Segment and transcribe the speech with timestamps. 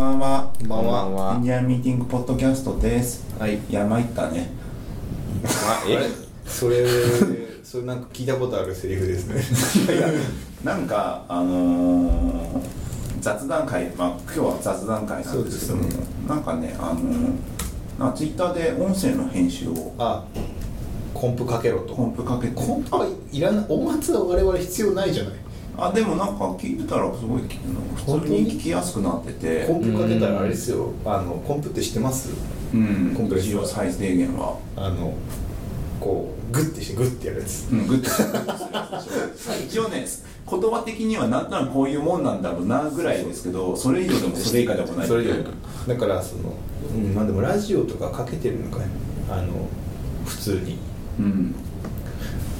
[0.00, 0.52] こんばんは。
[0.60, 1.34] こんばんは。
[1.34, 3.22] インディアンミーティングポッドキャストです。
[3.38, 3.58] はい。
[3.58, 4.48] いや、参ったね。
[5.44, 6.00] ああれ？
[6.46, 6.86] それ
[7.62, 9.26] それなんか聞いたことあるセリフです
[9.84, 9.92] ね。
[9.94, 10.08] いや、
[10.64, 12.60] なんか、あのー
[13.20, 17.30] 雑談会、まあ、今日は雑談会なんですけども、そうですなんかね、あのー
[17.98, 20.24] なツイッターで音声の編集をあ
[21.12, 21.94] コンプかけろと。
[21.94, 25.32] コンプかけて、コンプはいらない音圧は我々必要ないじゃない
[25.80, 30.92] あ、でもなんか聞いてたらすごい普通に聞きやすくなってて、コンプかけたらあれですよ。
[31.04, 32.30] あのコンプって知ってます？
[32.72, 34.58] うん、コンプレッション一応最低限は。
[34.76, 35.14] あの
[36.00, 37.68] こうグッてしてグッてやるやつ。
[37.70, 38.28] うん、グッとする
[39.66, 40.06] 一応ね
[40.50, 45.06] 言葉的にはなんとなくこういうもんなんだろうなぐらいですけどそれ以上でもそれ以下でもない。
[45.06, 45.34] それ以上。
[45.86, 46.54] だからその
[46.94, 48.86] うんまあでもラジオとかかけてるのかね
[49.30, 49.68] あの
[50.26, 50.78] 普通に。
[51.18, 51.54] うん。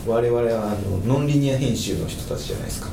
[0.06, 0.74] 我々はあ
[1.06, 2.88] のノンリニア編集の人たちじゃないですか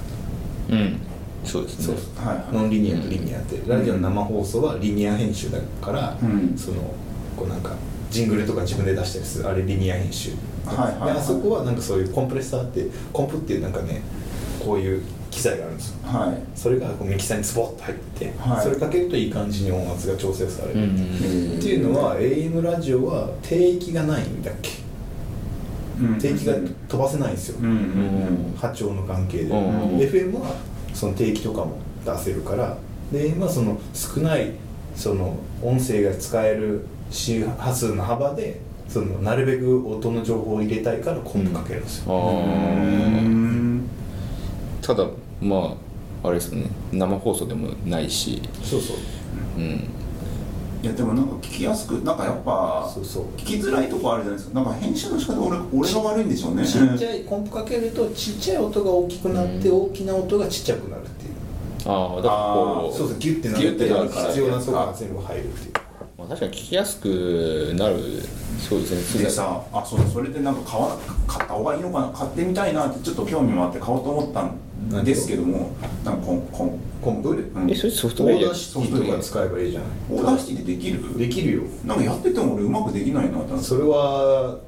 [0.70, 0.99] うん。
[1.44, 2.53] そうですそうねはいはい。
[2.53, 6.57] ノンリニアとリニアって、ラジオの生放送はリニア編集だから、うん。
[6.57, 6.81] その
[7.38, 7.71] こうなんか
[8.10, 10.32] ジングルとか自分で出したりするあれリニア編集、
[10.65, 11.13] はいはいはい。
[11.13, 14.01] であそこはなんかそういうコンプレッサーってコンプっていうなんかね
[14.63, 15.98] こういう機材があるんですよ。
[16.04, 16.38] はい。
[16.55, 18.63] それがこうミキサーにスポッと入ってて、はい。
[18.63, 21.57] それかけるといい感じに音圧が調整される、うん。
[21.60, 24.71] っていうのは AM ラジオは定域がないんだっけ？
[24.71, 24.87] うん
[26.20, 26.53] 定域が
[26.87, 30.55] 飛ばせないんですよ、うんうん波長の関係で、うん FM は
[30.93, 32.77] その定期とかも出せるから。
[33.12, 34.51] で今その少ない
[34.95, 42.05] その音声が使える周波数の幅でそのなるべく音の情報を入れたいからコンプかけるんですよ、
[44.82, 45.07] ただ
[45.41, 45.77] ま
[46.23, 46.65] ああれですね。
[46.91, 48.41] 生放送でもないし。
[48.63, 48.98] そうそう。
[49.57, 49.96] うん
[50.83, 53.25] いやでもなんか聞きやすくなんかやっぱそうそう。
[53.35, 54.61] 聞きづらいとこあるじゃないですか。
[54.61, 56.65] なんか編集の仕方俺俺が悪いんでしょうね。
[56.65, 61.33] ちっちゃいコンプかけるとちっちゃい音が大きくなって大きな音がちっちゃくなるっていう、
[61.85, 64.28] ああだからこうそうそうギュッてなってなるから。
[64.28, 65.73] 必要なとこが全部入るっていう。
[66.17, 67.95] まあ、確かに聞きやすくなる
[68.59, 69.23] そうですね。
[69.23, 70.95] でさあそうだそれでなんか買わな
[71.28, 74.55] 買った方がいいのかな買ってみたいなってちょっと興味もあって買おうと思ったん
[75.03, 75.71] ですけども
[76.03, 77.69] なんかコンコンコンプうん。
[77.71, 78.39] えそれソフトウェア。
[78.39, 79.89] Audacity とか使えばいいじゃない。
[80.11, 81.17] Audacity でできる？
[81.17, 81.61] できるよ。
[81.85, 84.59] なんかやってても俺うまくできないなってそれは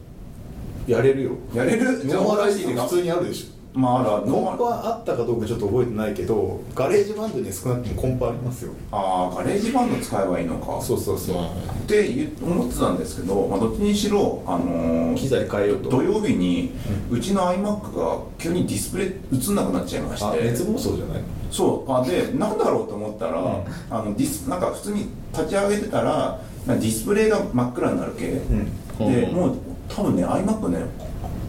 [0.88, 1.32] やれるよ。
[1.54, 2.04] やれる？
[2.06, 8.74] じゃあノーマライ Audacity でズ普通にあるでしまああるコンプはあったかどうかちょっと覚えてないけど GarageBand に少なくともコンプありますよ。
[8.92, 10.82] ああ GarageBand 使えばいいのか。
[10.82, 11.52] そうそうそう、まっ
[11.88, 15.90] て言思ってたんですけど、まあ、どっちにしろ、あのー機材変えようと。
[15.90, 16.72] 土曜日に
[17.12, 20.26] うちの iMac が急にディスプレイ映んなくなっちゃいまして。
[20.26, 21.24] あ熱暴走じゃない？
[21.52, 21.92] そう。
[21.92, 23.64] あでなんだろうと思ったら、うん。
[23.92, 28.72] あのディスなんか普通に立ち上げてたらディスプレイが真っ暗になる系、うん。
[29.08, 29.58] うんでもう
[29.88, 30.80] 多分ね iMac ね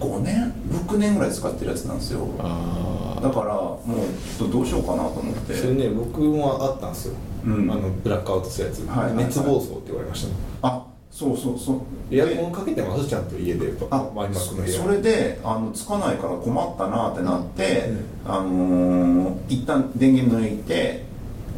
[0.00, 2.26] 5年？6年ぐらい使ってるやつなんですよ。
[2.38, 3.88] あだからもう
[4.38, 5.54] ちょっとどうしようかなと思って。
[5.54, 7.70] それね僕もあったんですよ、うん。
[7.70, 9.24] あのブラックアウトするやつ、はいはいはい。
[9.26, 10.34] 熱暴走って言われましたね。
[10.62, 11.80] あそうそうそう。
[12.10, 13.72] エアでコンかけてますちゃんと家で。
[13.90, 14.82] あ iMac の部屋。
[14.82, 18.30] それであのつかないから困ったなってなって、うん。
[18.32, 21.04] あのー一旦電源抜いて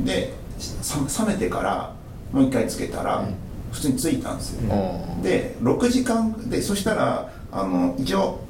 [0.01, 1.95] でさ冷めてから
[2.33, 3.35] もう一回つけたら、うん。
[3.73, 8.41] 普通についたんですよ、あで6時間でそしたらあの一応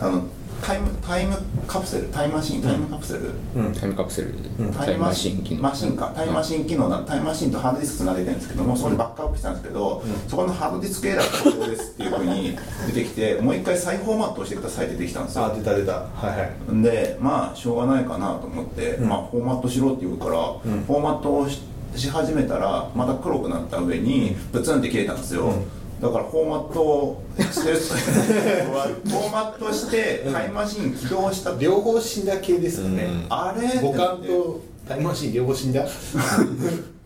[0.00, 0.24] あの
[0.60, 1.36] タイムタイム
[1.66, 3.72] カプセルタイムマシンタイムカプセル、うん。
[3.74, 4.30] タイムカプセル。
[4.30, 4.72] ん。
[4.72, 5.62] タイムマシン機能。
[5.62, 6.12] マシンか。
[6.16, 10.30] タイムマシン機能なタイムマシンとハードディスクつなげてるんですけどもそこでバックアップしたんですけど、うん。
[10.30, 12.56] そこのハードディスクエラーがここですっていうふうに
[12.86, 15.44] 出てきてもう一回再フォーマットをしてくださいって出てきたんですよ。
[15.44, 15.92] あ出た出た。
[15.92, 16.82] はいはい。
[16.82, 19.08] でまあしょうがないかなと思って、うん。
[19.08, 20.84] まあ、フォーマットしろって言うから、ん。
[20.84, 21.60] フォーマットをし
[21.94, 31.52] し始めたらまた黒くなった上にブツンって切れたんですよ、うんだからフォーマットをしてる フォーマットしてタイムマシン起動した。
[31.52, 33.26] って両方死んだ系ですよね、うん。
[33.30, 33.80] あれ？
[33.80, 35.82] 五感とタイムマシン両方死んだ。
[35.84, 35.86] っ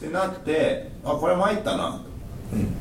[0.00, 2.02] てなってあこれ参ったな。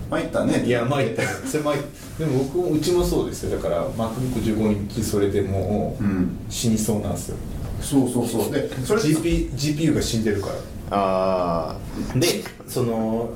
[0.10, 0.64] 参ったね。
[0.66, 1.24] いやまあ言った。
[1.24, 1.76] よそれまあ
[2.18, 3.58] でも僕もうちもそうですよ。
[3.58, 6.38] だから MacBook15 インチそれでもううん。
[6.50, 7.36] 死にそうなんですよ、
[7.82, 8.52] そうそうそう。
[8.52, 10.54] でそれ GP GPU が死んでるから。
[10.90, 11.76] あ
[12.16, 13.30] でその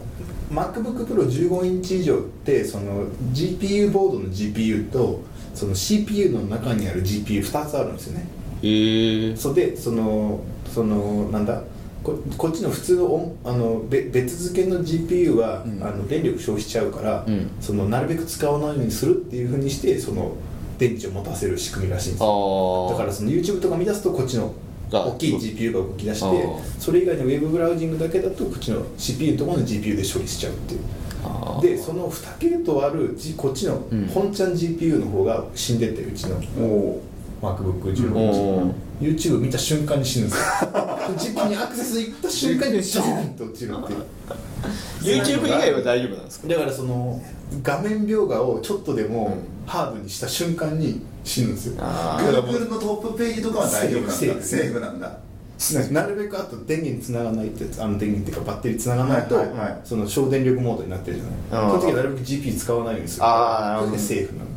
[0.52, 5.22] MacBookPro15 インチ以上ってその GPU ボードの GPU と
[5.56, 8.28] その CPU の中にある GPU2 つあるんですよね。
[8.62, 9.36] へえ。
[9.36, 10.42] それでその
[10.74, 11.62] そのなんだ
[12.04, 15.84] ここっちの普通の音あのべ別付けの GPU は、うん。
[15.84, 17.52] あの電力消費しちゃうから、うん。
[17.60, 20.34] そのなるべく使わないようにするっていうふうにしてその
[20.78, 22.88] 電池を持たせる仕組みらしいんですあよ。
[22.90, 24.54] あだからその YouTube とか見出すとこっちのが
[25.00, 30.82] 大きい GPU が動き出しあてーそれ以外のウェブブラウジングだけだとこっちの CPU のところの GPU で処理しちゃうっていう。
[31.62, 36.36] でその2系統ある、こっちのうん本ちゃん GPU の方が死んでてうちの。
[36.60, 37.02] おお
[37.42, 40.26] MacBook15 おー YouTube 見た瞬間に死ぬ。
[40.26, 40.46] んですよ
[41.36, 44.04] GP にアクセス行った瞬間にドーンと落ちるっていう。
[45.02, 46.48] YouTube 以外は大丈夫なんですか？
[46.48, 47.22] だからその
[47.64, 51.76] 画面描画をちょっとでもハードにした瞬間に死ぬんですよ。
[51.82, 54.14] Google のトップページとかは大丈夫なんだ。
[54.14, 54.80] セーフ。
[54.80, 55.18] なんだ。
[55.92, 59.82] なるべくあと電源つながないってあの電源っていうかバッテリーつながないと、はいはいはい。
[59.84, 61.72] その省電力モードになってるじゃない。
[61.72, 63.26] その時はなるべく GP 使わないようにする。
[63.26, 64.52] あーそれでセーフなので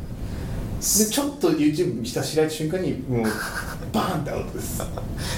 [0.81, 3.23] ちょっと YouTube にしたしらい瞬間にもう
[3.93, 4.83] バーンってアウトです。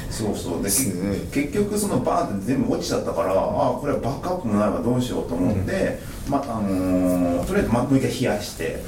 [0.10, 0.64] そうそう。
[0.64, 1.19] で、すね。
[1.31, 6.00] 結局そのバーンって全部落ちちゃったからああこれはバックアップもないわどうしようと思って、
[6.30, 8.84] まあのーとりあえずまもう一回冷やして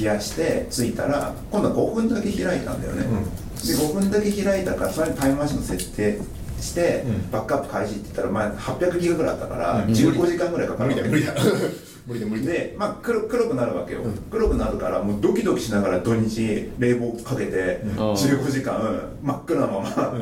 [0.00, 3.02] 冷やして着いたら今度は5分だけ開いたんだよね、
[3.64, 6.18] で5分だけ開いたからそれにタイムマシンの設定
[6.60, 7.30] して、うん。
[7.30, 9.90] バックアップ開始って言ったら前800ギガぐらいあったから、うん。
[9.90, 11.34] 15時間ぐらいかかる無理だ無理だ
[12.06, 14.00] 無理だ無理だで、まあ、黒黒くなるわけよ、
[14.30, 17.96] 黒くなるからもうドキドキしながら土日冷房かけてん。
[17.96, 20.18] 15時間真っ暗なまま、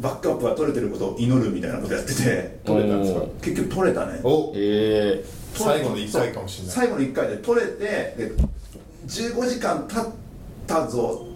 [0.00, 2.58] バックアップが取れてることを祈るみたいなことやってて。
[2.64, 3.20] 取れたんですか？
[3.42, 4.20] 結局取れたね。
[4.24, 4.52] お。
[4.56, 5.24] ええ
[5.54, 6.74] 最後の1回かもしれない。
[6.74, 7.78] 最後の1回で取れて
[8.18, 8.32] で
[9.06, 10.04] 15時間経っ
[10.66, 11.26] たぞ。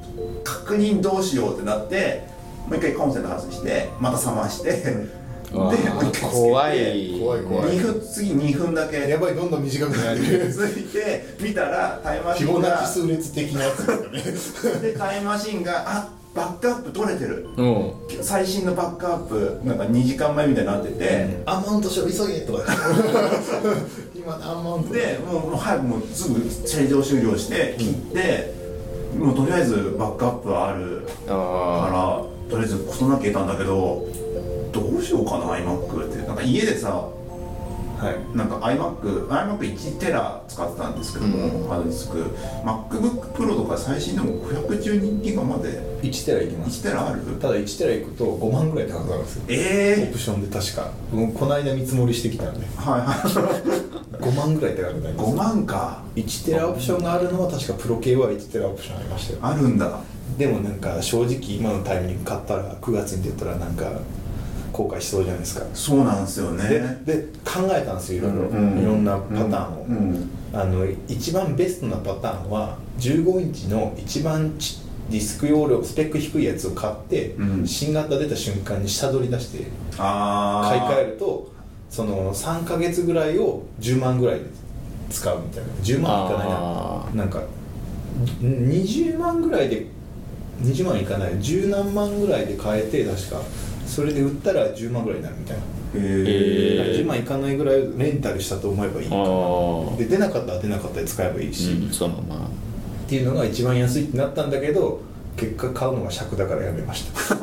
[0.43, 2.27] 確認どうしようってなって
[2.67, 4.73] もう一回コンセント外してまた冷まして。
[4.73, 6.27] でもあう一回つけて。
[6.27, 7.21] ー怖い。
[7.21, 7.71] 怖い怖い。
[7.79, 9.09] 2分次2分だけ。
[9.09, 10.21] やばいどんどん短くなる。
[10.53, 14.91] ついて見たらタイムマフィボシンがナッチ数列的なやつでね。
[14.93, 17.49] でタイムマシンがあバックアップ取れてる。
[17.57, 17.93] うん。
[18.21, 22.65] 最新のバックアップなんか2時間前みたいになってて、アマウント急げとか
[24.29, 28.53] 今アマウントでもうもう早くもうすぐ正常終了して切って、
[29.19, 34.07] もうとりあえずバックアップはあるあからとりあえず事なきゃいたんだけど
[34.71, 36.27] どうしようかな iMac って。
[36.27, 38.37] なんか家でさはい。
[38.37, 42.27] なんか iMac iMac1 テラ使ってたんですけども、ハードディスク。
[42.65, 45.81] MacBookPro とか最新でも512ギガまで。
[46.03, 46.87] 1テラいきます。
[46.87, 47.23] 1テラある？
[47.41, 49.45] ただ1テラいくと5万ぐらい高くなるんですよ。
[49.49, 50.91] ええオプションで確か。
[51.11, 52.67] この間見積もりしてきたんで。
[52.77, 53.15] はいは
[53.95, 56.03] い5万ぐらい高くなります5万か。
[56.17, 59.39] 1テラオプションがあるのは確かプロ系は1テラオプションありましたよ。
[59.43, 60.01] あるんだ。
[60.37, 63.91] でもなんか正直今のタイミング買ったら9月に出たらなんか
[64.73, 65.67] 後悔しそうじゃないですか。
[65.75, 66.69] そうなんですよね。
[67.05, 74.81] でで考えたんですよいろいろ、うんいろんなパターンを、うんあの一番ベストなパターンは15インチの一番ち
[75.11, 77.67] ディスク容量スペック低いやつを買って、うん。
[77.67, 79.67] 新型出た瞬間に下取り出して
[79.97, 81.51] 買い替えると
[81.91, 84.45] その3か月ぐらいを10万ぐらいで
[85.11, 85.73] 使うみたいな。
[85.83, 87.43] 10万いかないあななんかん
[88.43, 89.87] 20万ぐらいで
[90.63, 91.33] 20万いかない。
[91.35, 93.41] 10何万ぐらいで買えて確か。
[93.87, 97.01] それで売ったら10万ぐらいになるみたいな、へえー。
[97.01, 99.23] 10万いかないぐらいレンタルしたと思えばいいかな。
[99.23, 102.51] あで出なかったら出なかったで使えばいいし、うんそのままっ
[103.09, 105.01] ていうのが一番安いってなったんだけど
[105.39, 107.35] 結果買うのが尺だからやめました。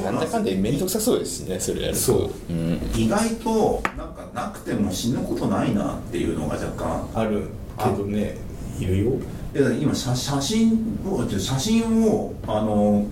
[0.00, 2.00] なんだかんだ面倒くさそうですねそれやると。
[2.00, 2.30] そう。
[2.50, 2.80] うん。
[2.96, 7.08] 意外となんかなくても死ぬことないなっていうのが若干。
[7.14, 7.48] ある
[7.78, 8.36] けどね
[8.78, 9.12] いるよ。
[9.54, 13.04] いや今写写真を写真をあの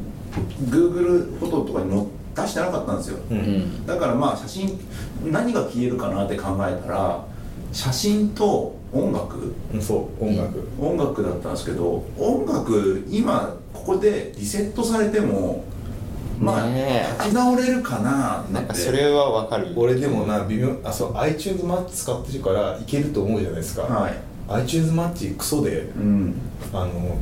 [0.68, 3.86] Google フォトとかにも出してなかったんですよ、ううんん。
[3.86, 4.80] だからまあ写真
[5.24, 7.24] 何が消えるかなって考えたら
[7.72, 9.54] 写真と音楽？
[9.72, 15.64] うんそう音楽、音楽だったんですけど音楽今ここでリセットされても
[16.40, 18.52] まあ立ち直れるかなって。
[18.52, 19.72] なんかそれはわかる。
[19.76, 24.14] 俺でもな微妙あそう iTunes マッチ使ってるからいけると思うじゃないですか、はい。
[24.48, 26.34] iTunes マッチクソでうん。
[26.72, 27.18] あの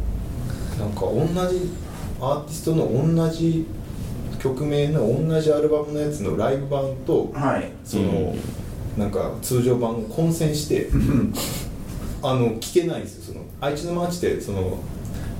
[0.78, 1.70] なんか同じ
[2.20, 3.66] アーティストの同じ
[4.38, 7.70] 曲名の同じアルバムのやつのライブ版とはい。
[7.84, 8.40] その、うん
[8.98, 10.88] なんか通常版を混戦して
[12.22, 13.34] あの聞けないんですよ。
[13.34, 14.78] その iTunes マッチってその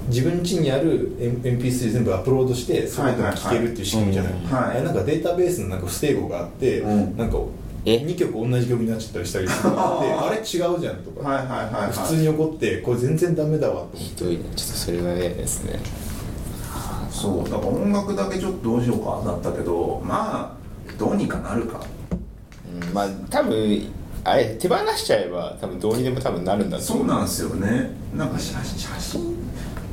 [0.08, 4.84] 自分家にある M- MP3 全部アップロードしてそこでも聴けるっていう仕組みじゃない,、はいはい。
[4.84, 7.16] なんかデータベースのなんか不整合があって、うん。
[7.16, 7.38] なんか
[7.84, 11.92] え？2曲同じ曲になっちゃったりしたりするのがあって あれ違うじゃんとか、はいはいはいはい。
[11.92, 13.98] 普通に怒ってこれ全然ダメだわと思って。
[13.98, 14.38] ひどいね。
[14.56, 15.80] ちょっとそれは嫌ですね。
[17.10, 21.80] そうだから音楽だけちょっとどうしようかだったけどまあどうにかなるか
[22.86, 23.82] うんまあ多分
[24.24, 27.90] あれ手放しちゃえば多分どうにでも多分なるんだと思そうなんですよね。
[28.14, 29.36] なんか写写真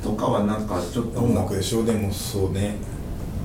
[0.02, 1.84] とかはなんかちょっと音楽でしょ？
[1.84, 2.76] でもそうね。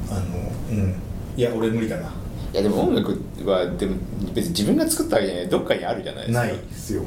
[0.10, 0.22] あの
[0.70, 0.96] うん。
[1.38, 2.10] いや俺無理だな。
[2.54, 3.96] いやでも音楽はでも
[4.34, 5.50] 別に自分が作ったわけじゃない。
[5.50, 6.46] どっかにあるじゃないですか。
[6.46, 7.04] ないですよ。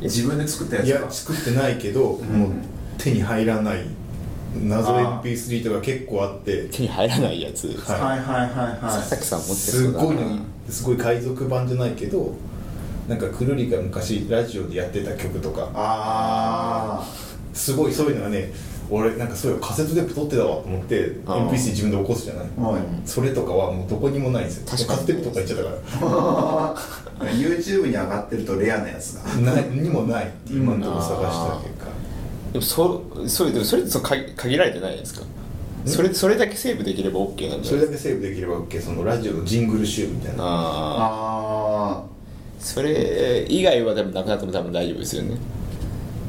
[0.00, 2.52] 自分で作ったいやつや作ってないけど、もう
[2.96, 3.80] 手に入らない。
[4.62, 5.34] 謎あー。
[5.34, 6.68] MP3 とか結構あって。
[6.70, 7.68] 手に入らないやつ。
[7.68, 8.80] ははいはいはいはい。
[8.80, 10.04] 佐々木さん持ってすそうだな。
[10.04, 10.38] ごいの
[10.68, 12.34] すごい海賊版じゃないけど
[13.08, 15.70] なんかくるりが昔ラジオでやってた曲とか。
[15.74, 17.06] あ
[17.54, 18.52] すごいそういうのがね
[18.90, 21.48] 俺なんかそういうカセットテープ撮ってたわと思ってあー。
[21.48, 22.46] MP3 自分で起こすじゃない。
[22.56, 22.82] はい。
[23.08, 24.66] それとかはもうどこにもないんですよ。
[24.68, 25.64] 確かにカセットテープとか言っちゃった
[26.06, 26.82] か
[27.32, 29.22] YouTube に上がってるとレアなやつだ。
[29.24, 30.26] らないにもない。
[30.26, 31.86] って今のところ探した結果。
[32.52, 35.22] でもそそれでもそれって限られてないですか？
[35.86, 40.42] それそれだけセーブできれば OK なんじゃないそれだけセーブできれば OK そのラジオのジングル集みたいな。
[40.42, 42.02] あああ
[42.58, 45.36] それ以外は多分なくなっても多分大丈夫ですよね。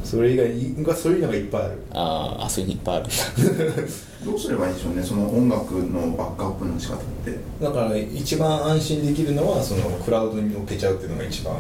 [0.04, 1.82] それ以外がそういうのがいっぱいある。
[1.94, 2.46] あー。
[2.46, 3.06] あそういうのいっぱいある。
[4.26, 5.04] どうすればいいんでしょうね？
[5.04, 7.38] その音楽のバックアップの仕方って。
[7.62, 11.56] だから一番安心できるのはそのクラウドに乗っけちゃうっていうのが一番。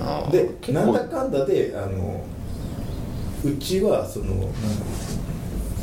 [0.00, 0.30] あー。
[0.30, 0.86] で結構。
[0.86, 2.22] なんだかんだであの
[3.44, 4.46] うちはそのなんだ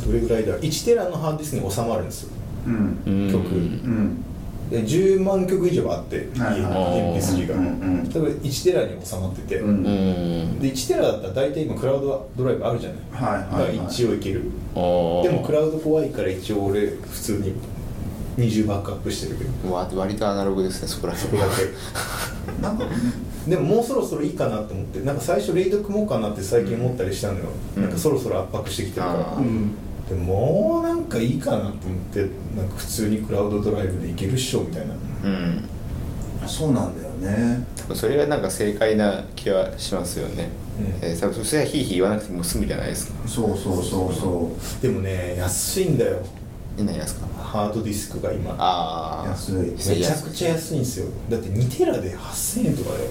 [0.05, 0.57] どれぐらいだ。
[0.57, 2.29] 1テラのハードディスクに収まるんですよ。
[2.67, 3.03] うん。
[3.05, 3.31] うん。
[3.31, 4.25] 曲うん。
[4.69, 6.61] で10万曲以上あって家にはい。
[6.61, 9.69] はい MP3 が、うんうん多分1テラに収まってて、うん。
[9.69, 13.51] うんで1テラだったら大体今クラウドドライブあるじゃない、はいはいはい。
[13.51, 14.43] だから一応いける。
[14.43, 14.49] で
[15.29, 17.53] もクラウド怖いから一応俺普通に
[18.37, 19.73] 20バックアップしてるけど。
[19.73, 22.61] わ割とアナログですねそこらそこ辺だけ。
[22.61, 22.85] なんか
[23.47, 29.71] でももうそろそろいいかなと思ってなんか最初レイド組もうかなって最近思ったりしたのよ、うんなんかそろそろ圧迫してきてるから、うん
[30.09, 31.73] でももうなんかいいかなと思っ
[32.11, 32.21] て
[32.57, 34.93] なんか普通にクラウドドライブでいけるっしょみたいな。
[35.23, 35.63] うん。
[36.47, 37.63] そうなんだよね。
[37.77, 40.49] 多分それがなんか正解な気はしますよね、
[40.79, 41.09] うん。
[41.09, 43.27] えー、多分それはひいひい言わなくても済むじゃないですか。
[43.27, 44.51] そうそうそうそ
[44.81, 46.17] でもね安いんだよ。
[46.79, 47.27] え何ですか？
[47.43, 48.55] ハードディスクが今。
[48.57, 49.53] ああ安い。
[49.55, 51.07] めちゃくちゃ安いんですよ。
[51.29, 53.05] だって2テラで8000円とかだよ。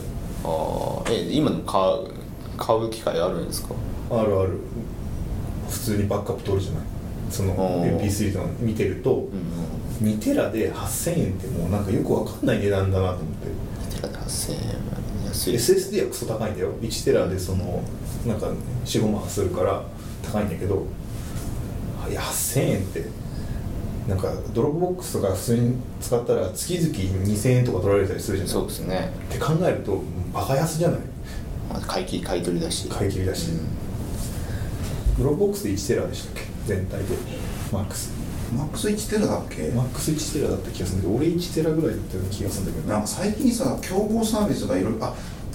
[0.44, 1.12] あー。
[1.12, 2.08] え今でも買う
[2.56, 3.74] 買う機会あるんですか？
[4.10, 4.58] あるある
[5.68, 6.82] 普通にバックアップ取るじゃない。
[7.30, 8.00] そのあー。
[8.00, 9.28] MP3 とか見てると
[10.00, 13.24] うん2テラで8000円ってもうなんかよくわかんない値段だなと思っ
[13.90, 13.96] て。
[13.96, 14.58] テラで8000円
[15.26, 15.54] 安い。
[15.54, 16.72] SSD はクソ高いんだよ。
[16.80, 17.82] 1テラでその
[18.26, 18.50] なんか
[18.84, 19.82] 45万するから
[20.22, 20.86] 高いんだけど
[22.08, 23.04] いや8000円って
[24.08, 28.54] なんか Dropbox とか普通に使ったら月々2000円とか取られたりするじゃない。
[28.54, 29.12] そうですね。
[29.28, 31.00] って考えるとバカ安じゃない。
[31.70, 32.88] まあ買い切り買い取りだし。
[32.88, 33.50] 買い切りだし、
[35.18, 36.42] Dropbox で1テラでしたっけ？
[36.66, 37.04] 全体で。
[37.72, 38.10] マックス。
[38.56, 39.68] マックス1テラだっけ？
[39.70, 45.14] マックス1テラだった気がするんだけど俺1テラぐらいだったような気がするんだけどなんか最近さ競合サービスがいろいろあ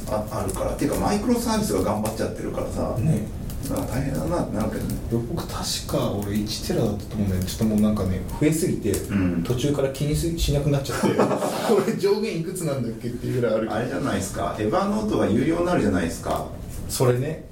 [0.10, 0.74] ああるから。
[0.74, 3.22] っていうかマイクロソフトが頑張っちゃってるからさ、ね。
[3.70, 4.96] なんか大変だなってなるけどね。
[5.10, 5.54] 僕確
[5.88, 9.42] か俺1テラだったと思うんだけどちょっともうなんかね増えすぎて、ん。
[9.44, 11.08] 途中から気にししなくなっちゃって。
[11.88, 14.56] 俺上限いくつなんだっけっていうぐらいあるあれじゃないですか。
[14.60, 16.48] Evernote が有料になるじゃないですか。
[16.90, 17.46] それね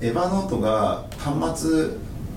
[0.00, 1.88] Evernote が端末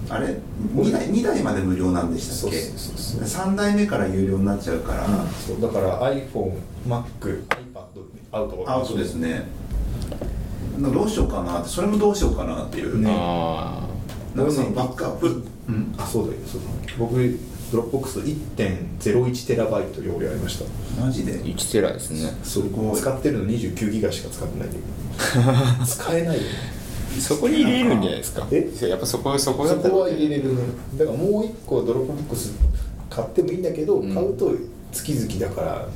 [0.09, 0.35] あれ
[0.75, 2.59] ？2台 ,2 台まで無料なんでしたっけ？
[2.59, 5.05] そうそうそう3台目から有料になっちゃうから、
[5.45, 7.43] そうだから iPhone、Mac、iPad
[8.31, 9.47] アウトアウトですね。
[10.79, 13.09] どうしようかなってそれもどうしようかなっていう、ね。
[13.13, 13.87] あ
[14.35, 15.27] なんかそのバックアップ、
[15.67, 16.67] うん、あそうだよそうだ。
[16.97, 17.39] 僕
[17.71, 20.65] Dropbox 1.01テラバイト容量ありました。
[21.01, 21.33] マジで？
[21.33, 22.31] あ1テラですね。
[22.43, 22.97] そうごい。
[22.99, 24.69] 使ってるの29ギガしか使ってない
[25.85, 26.80] 使えないよね
[27.19, 28.47] そこに入れるんじゃないですか。
[28.51, 28.71] え？
[28.87, 29.89] やっぱそこそこだったら。
[29.89, 30.55] そこは入れれる。
[30.55, 30.61] ね
[30.97, 32.53] だからもう一個 Dropbox
[33.09, 34.13] 買ってもいいんだけど、うん。
[34.13, 34.53] 買うと
[34.91, 35.87] 月々だから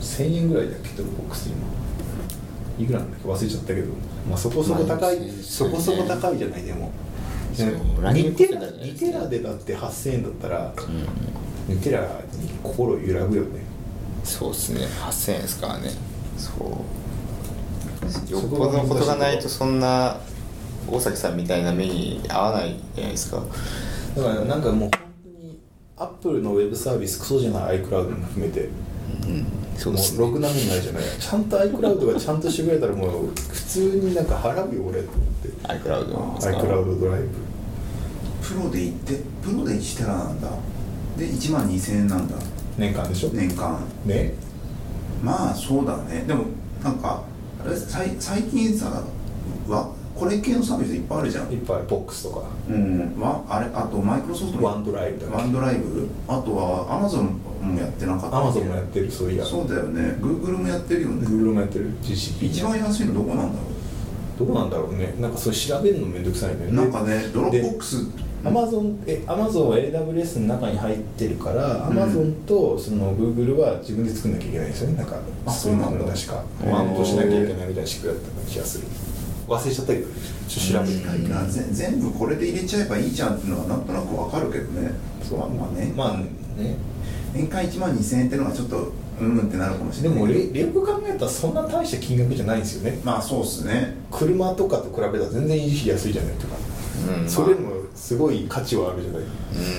[0.00, 1.56] 1000円ぐらいだっけ Dropbox 今
[2.84, 3.28] いくらなんだっけ？
[3.28, 3.92] 忘れちゃったけど、
[4.28, 6.90] まあ、そこそこ高い、まあそこそこ高いじゃないでも。
[7.54, 7.66] そう。
[7.66, 9.06] ねランニングコストテラ2になるじゃないですか。
[9.06, 10.74] テラでだって8000円だったら
[11.68, 11.74] うん。
[11.76, 13.60] 2テラに心揺らぐよね。
[14.24, 14.86] そうですね。
[14.86, 15.90] 8000円ですからね。
[16.36, 16.58] そう
[18.04, 20.18] よっそこがぽどのことがないとそんな
[20.90, 23.42] 大崎さんみたいな目に合わないじゃないですか。
[24.16, 24.90] だからなんかもう本
[25.22, 25.58] 当に
[25.96, 28.68] アップルのウェブサービスクソじゃない iCloud も含めて。
[29.26, 29.46] うん。
[29.76, 31.02] そうもですうろくなもんないじゃない。
[31.18, 35.48] ちゃんと iCloud がちゃんとしてくれたらもう普通になんか払うよ俺と思って。
[35.66, 37.28] iCloud iCloud ドライブ。
[38.40, 40.48] プロで行ってプロで1テラなんだ。
[41.16, 42.36] で1万2000円なんだ。
[42.76, 43.30] 年間でしょ？
[43.30, 43.80] 年間。
[44.04, 44.34] ね。
[45.22, 46.24] まあそうだね。
[46.26, 46.44] でも
[46.82, 47.22] なんか
[47.64, 49.02] あれ最最近さ
[49.68, 51.50] わこれ系のサービスいっぱいあるじゃん。
[51.52, 52.42] いっぱいボックスとか。
[52.68, 60.16] うんわあれあとマイクロソフトの OneDrive だ OneDrive あとはアマゾンもやってなかったっけ？Amazon もやってるそういやそうだよね。
[60.20, 61.26] グーグルもやってるよね。
[61.26, 63.64] Google もやってる GCP 一番安いのどこなんだろ
[64.38, 65.14] どこなんだろうね。
[65.18, 66.66] なんかそれ調べるのめんどくさいね。
[66.70, 68.06] うなんかね Dropbox
[68.44, 71.96] アマゾンえアマゾンは AWS の中に入ってるから、アうん。
[71.96, 74.98] マゾンとその Google は自分で作んなきゃいけないんですよね。
[74.98, 76.12] なんかあそうなんだ。
[76.12, 76.44] 確か。
[76.64, 78.86] マウントしなきゃいけないみたいな仕組みだった気がする。
[79.48, 80.06] 忘れちゃったけど
[80.48, 84.92] ちょっと調べてないなんかぜ全部これで入れちゃえばいいじゃんっていうのはなんとなくわかるけどね。
[85.22, 85.92] そうまあまあね。
[85.96, 86.16] まあ
[86.60, 86.76] ね。
[87.34, 90.18] 年間1万2000円ってのがちょっとうんうんってなるかもしれない。
[90.18, 92.98] でもレレよく考えたらそんな大した金額じゃないんですよね。
[93.04, 93.96] まあそうっすね。
[94.10, 96.54] 車とかと比べたら全然維持費安いじゃないとか、
[97.20, 97.28] うん。
[97.28, 99.22] それでもすごい価値はあるじゃない、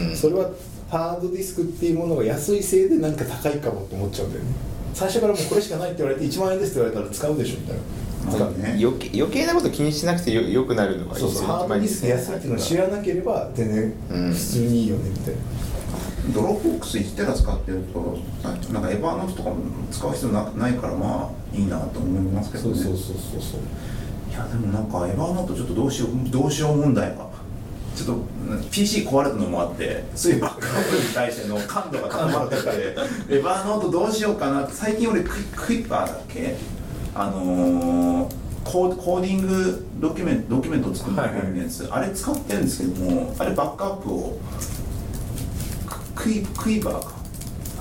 [0.10, 0.16] うん。
[0.16, 0.50] それは
[0.90, 4.52] ハードディスクっていうものが安いせいでなんか高いかもって思っちゃうんだよね。
[4.94, 7.82] 最初からもうこれしかないって言われて1万円ですって言われたら使うでしょみたいな。
[8.26, 11.48] まあね余計余計なこと気にしなくてよよくなるのがいいですよ。
[11.48, 14.34] ハードディスク安いっていうのを知らなければ全然うん。
[14.34, 15.42] 普通にいいよねみたいな、
[16.34, 18.18] Dropbox 1テラ使ってると
[18.74, 19.58] なんか Evernote とかも
[19.92, 22.76] 使う必要なないからまあいいなと思いますけどね。
[22.76, 23.60] そうそうそうそうそう。
[24.32, 27.35] いやでもなんかエヴァーノートちょっとどうしようどうしよう問題が
[27.96, 28.18] ちょっとう
[28.56, 32.62] ん PC 壊れたのもあってそういうバックアップに対しての感度が高まってて
[33.30, 35.32] エヴァーノートどうしようかなって最近俺ク
[35.74, 36.56] イッパーだっけ？
[37.16, 44.40] あのーコーディングドキュメントドキュメントを作るやつ、あれ使ってるんですけどもあれバックアップを
[46.16, 47.14] ククイクイバーか？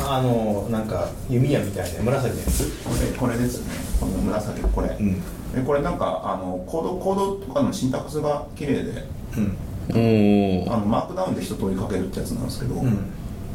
[0.06, 2.70] あのなんか弓矢みたいな紫のやつ？
[2.84, 3.72] これこれですね。
[3.98, 5.20] この紫これ、うん。
[5.54, 9.04] でこれなんかあのコードコードとかのシンタックスが綺麗で
[9.38, 9.56] うん
[9.90, 11.06] あのマー。
[11.08, 13.12] クダウンで一通り書けるってやつなんですけど、うん。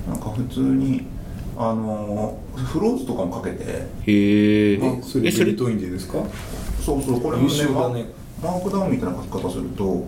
[0.07, 1.05] なんか普通に
[1.57, 3.63] あのフローズとかも書けて
[4.07, 6.23] へえあそれえそれビルトインでですか？
[6.83, 8.05] そうそうこれも優秀だね。
[8.41, 10.05] マークダウンみたいな書き方すると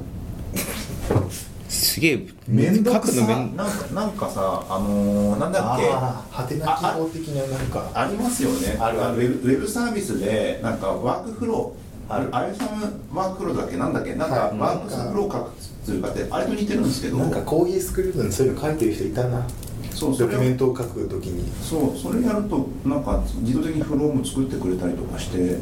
[1.67, 3.25] すげえ面倒くさ。
[3.27, 5.87] なんかなんかさあのーなんだっけ？
[5.89, 7.91] はてな記号的ななんか。
[7.93, 8.77] ありますよね。
[8.79, 9.17] あるある。
[9.17, 11.80] ウェブウェブサービスでなんかワークフロー
[12.13, 12.35] ある。
[12.35, 13.77] アイサムワークフローだっけ？
[13.77, 14.15] なんだっけ？
[14.15, 14.57] なんかはい。
[14.57, 15.51] ワークフロー書く
[15.85, 17.17] するかってあれと似てるんですけど。
[17.17, 19.45] なんか CoffeeScript にそういうの書いてる人いたな。
[19.93, 21.51] そうそれをドキュメントを書くときに。
[21.61, 25.57] そうそれやるとなんか自動的にフローも作ってくれたりとかして。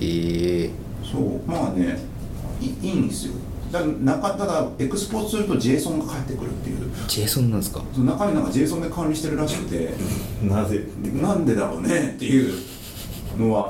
[0.00, 0.70] ええ。
[1.04, 1.98] そうまあね
[2.60, 3.34] いいいんですよ。
[3.70, 6.90] だ中ただエクスポートすると JSON が返ってくるっていう。
[7.08, 7.82] JSON なんですか？
[7.96, 9.90] 中身なんか JSON で管理してるらしくて。
[10.42, 10.84] なぜ？
[11.20, 12.52] なんでだろうねっていう。
[12.52, 12.58] の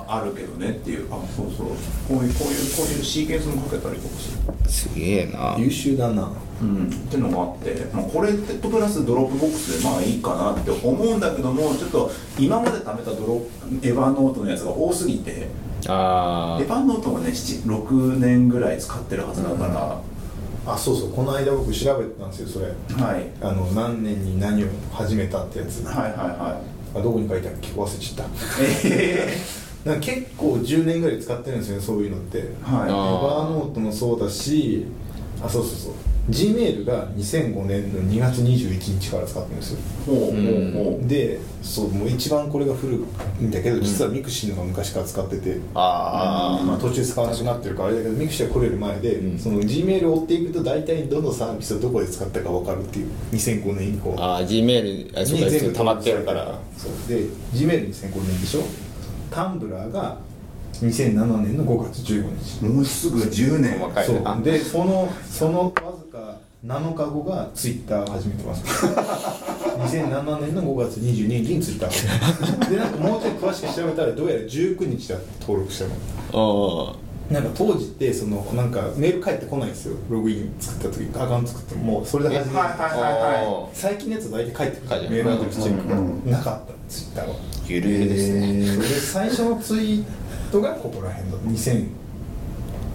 [0.06, 1.66] はあるけどねっていうあそうそう。
[2.08, 4.14] こういうこういうこういうシーケンスも書けたりとか
[4.68, 4.90] する。
[4.92, 5.56] すげえな。
[5.58, 6.30] 優秀だな。
[6.62, 6.87] うん。
[6.87, 13.42] ってのがあって、まあ、これとプラス Dropbox でまあいいかなって思うんだけどもちょっと今まで貯めたドロ
[13.83, 15.49] Evernote のやつが多すぎて
[15.88, 20.00] あ Evernote はね7 6年ぐらい使ってるはずだから、
[20.72, 22.66] あそうそうこの間僕調べてたんですよそれ。
[22.66, 23.26] はい。
[23.42, 25.85] あの何年に何を始めたってやつ。
[25.85, 26.61] はいはいは
[26.96, 27.68] あどこに書いてあるっけ？
[27.72, 28.33] 忘れちゃった。
[28.88, 29.37] いえ
[29.85, 32.38] なんか結構10年ぐらい使ってるんですよねそういうのって。
[32.38, 34.87] えは Evernote もそうだし
[35.42, 35.92] あそうそうそう。
[36.31, 39.79] G メールが2005年の2月21日から使ってるんですよ。
[39.79, 41.07] いほうほうほう。
[41.07, 49.38] でそうもう一番これが古いんだけど実は mixi のが昔から使ってて、あまあ、途中使わなくなってるからあれだけど mixi はこれより前で、うん。
[49.38, 54.16] その G メールを追っていくと大体どのサービスをどこで使ったか分かるっていう2005年以降。
[54.18, 56.59] ああ G メールあそうかに全部溜まってるから。
[56.79, 56.92] そう。
[57.07, 58.62] で G メール2005年でしょ
[59.35, 60.16] タンブラーが
[60.75, 62.64] 2007年の5月15日。
[62.64, 64.23] もうすぐ10年細かいそう。
[64.25, 68.62] あでそのそのわずか7日後がツイッター始めてます。
[68.87, 75.90] 2007年の5月22日にツイッター始めてでなんかもうちょい詳しく調べたらどうやら19日だ登録したの。
[76.92, 79.96] あなんか当時ってそのなんかメール返ってこないんですよ。
[80.10, 85.18] ログイン作った時アカウント作ってももうそれで始めてはいはい最近のやつ大体返ってく返ってくる。
[85.18, 87.34] るメールアドレスチェックなかったツイッターは。
[87.66, 88.66] ゆるゆるですね。
[88.66, 90.04] それで最初のツイー
[90.52, 91.38] トがここら辺だ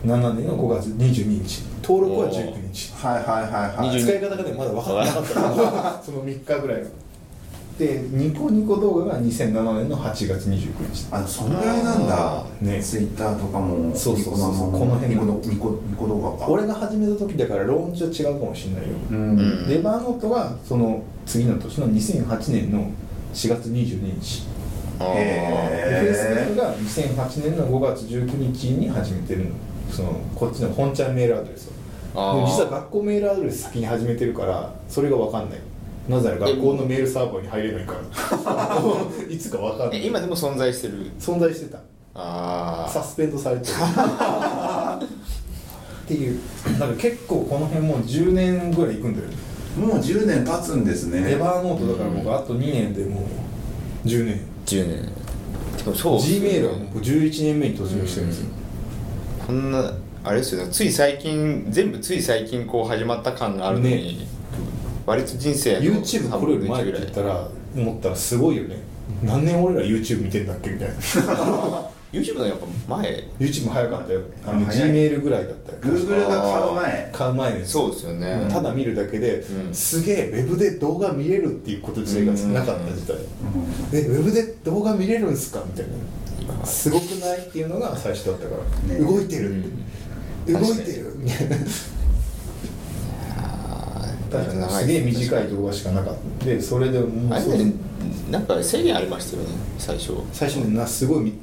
[0.06, 1.64] 2007年の5月22日。
[1.82, 2.94] 登録は19日。
[2.94, 3.98] はいはいはいはい。
[4.00, 6.04] 20使い方がねまだ分かってなかった。
[6.06, 6.88] その3日ぐらいは
[7.80, 11.08] でニコニコ動画が2007年の8月29日。
[11.12, 12.44] あそのぐらいなんだ。
[12.60, 12.84] ね。
[12.84, 14.52] ツイッターとかもそうそうそう。
[14.52, 14.80] ニコ生も。
[14.80, 16.52] この辺ニコニコニコ動画か。
[16.52, 19.18] 俺が始めた時だからローンチは違うかもしれないよ、うん。
[19.18, 22.92] うんレバーノートはその次の年の2008年の
[23.34, 24.46] 4月22日。
[25.00, 29.52] あへで Facebook が2008年の5月19日に始めてるの。
[29.90, 31.72] そのこっちの本ちゃんメールアドレスを。
[32.46, 35.60] 実は学校メールアドレス先に始めてるからそれが分かんない
[36.10, 37.94] なぜなら学校のメールサーバーに入れないか。
[37.94, 38.02] ら
[39.30, 40.00] いつか分かんない。
[40.02, 41.12] え今でも存在してる？
[41.20, 41.80] 存在してた。
[42.16, 43.74] あサスペンドされてる。
[45.04, 46.40] っていう。
[46.80, 49.36] なんか結構この辺もう10年ぐらいいくんだよね。
[49.80, 51.20] もう10年経つんですね。
[51.20, 53.22] エヴァーノートだから僕あと2年でも
[54.04, 54.36] う10年。
[54.36, 55.12] あ10年。
[55.78, 58.46] でもそう G メールはもう11年目に突入してるんですよ。
[59.46, 59.94] こんな
[60.24, 60.72] あれですよね。
[60.72, 64.28] つい最近全部つい最近こう始まった感があるのに、
[65.10, 68.78] 割と人生の YouTube これより前って言ったら思ったらすごいよね。
[69.24, 70.96] 何年俺ら YouTube 見てんだっけみたいな。
[72.14, 73.24] YouTube のやっぱ前。
[73.40, 74.22] YouTube も早かったよ。
[74.46, 74.92] あのあ G 早い。
[74.92, 75.78] メールぐらいだったよ。
[75.96, 77.10] Google が買う前。
[77.12, 77.72] 買う前です。
[77.72, 79.74] そうですよね、ただ見るだけで、うん。
[79.74, 83.26] すげえウェブで動画見れるっていうこと自体がなかった時代、うん。
[83.98, 85.86] えウェブで動画見れるんすかみたい
[86.40, 87.40] 今なすごくない？
[87.40, 88.56] っていうのが最初だったか
[88.88, 89.00] ら、ね。
[89.00, 89.64] 動いてる
[90.48, 91.14] 動いてる。
[91.18, 91.56] みたいな
[94.32, 94.84] 確かに長い。
[94.84, 97.74] すげえ短い動画しかなかったでそれでもうあれね
[98.32, 100.14] なんか制限ありましたよね最初。
[100.32, 101.34] 最初になすごい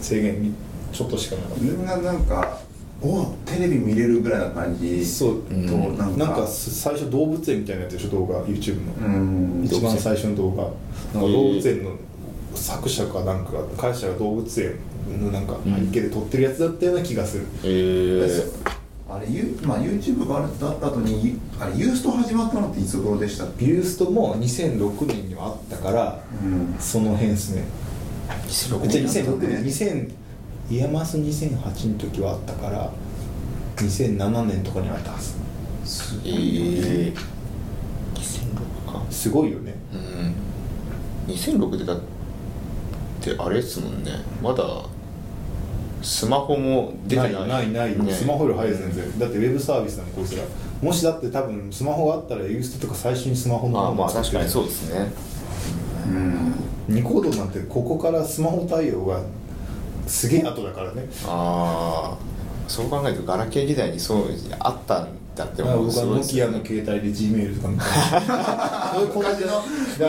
[0.00, 0.54] 制限み
[0.92, 2.60] ちょっとしかなかっみんななんか
[3.02, 6.26] おテレビ見れるぐらいな感じたそう、んとなんか。
[6.26, 9.10] なんかす最初動物園みたいなやつでしょ動画 YouTube の、う
[9.62, 9.64] ん。
[9.64, 10.62] 一番最初の動画。
[10.62, 11.90] なんか動物園の
[12.54, 14.76] 作者かなんか会社が動物園
[15.20, 18.52] のなんか背景で撮ってるやつだったような気がする、えー、
[19.08, 26.74] あれ、ゆまあ、YouTube があった後にあれユースト始まったのっていつ頃でしたユーストも2006年にはあったから、うん。
[26.78, 27.64] その辺ですね。
[28.46, 30.12] 2006じゃあ年2006年2000
[30.70, 32.90] イヤマス2008の時はあったから
[33.76, 35.34] 2007年とかにあったはず。
[35.84, 37.14] すえー、
[38.14, 39.02] 2006か。
[39.10, 39.74] すごいよね。
[39.92, 41.34] うん。
[41.34, 42.00] 2006でだっ
[43.20, 44.12] てあれっすもんね。
[44.42, 44.64] まだ
[46.04, 47.32] スマホも出てない。
[47.32, 48.12] ないないない、ね。
[48.12, 49.18] スマホより早い全然。
[49.18, 50.42] だってウェブサービスなのこいつら
[50.82, 55.10] もしだって多分スマホがあったらユーストとか最初にスマホのまあまあ確かにそうですね。
[56.06, 56.54] うん。
[56.88, 59.22] ニコ動なんてここからスマホ対応が
[60.06, 61.06] すげえ後だからね。
[61.26, 62.34] ああ
[62.68, 64.26] そう考えるとガラケー時代にそう
[64.58, 65.86] あったんだって思う。
[65.86, 66.58] 僕はすごいですよね。
[66.58, 67.84] ノキアの携帯で G メールとか見た。
[68.94, 69.62] そういうこんな昔の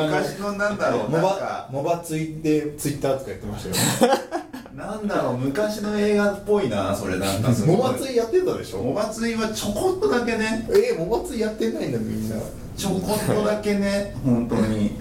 [0.08, 1.70] 昔のなんだろうモバなんか。
[1.72, 4.14] モバツイでツイッターとかやってましたよ
[4.76, 7.52] なんだろう昔の映画っぽいなそれなんか。
[7.56, 8.80] すごいモバツイやってたでしょ？
[8.84, 10.68] モバツイはちょこっとだけね。
[10.70, 12.36] えー、モバツイやってないんだみんな。
[12.76, 14.84] ちょこっとだけね本当に。
[14.86, 14.92] ね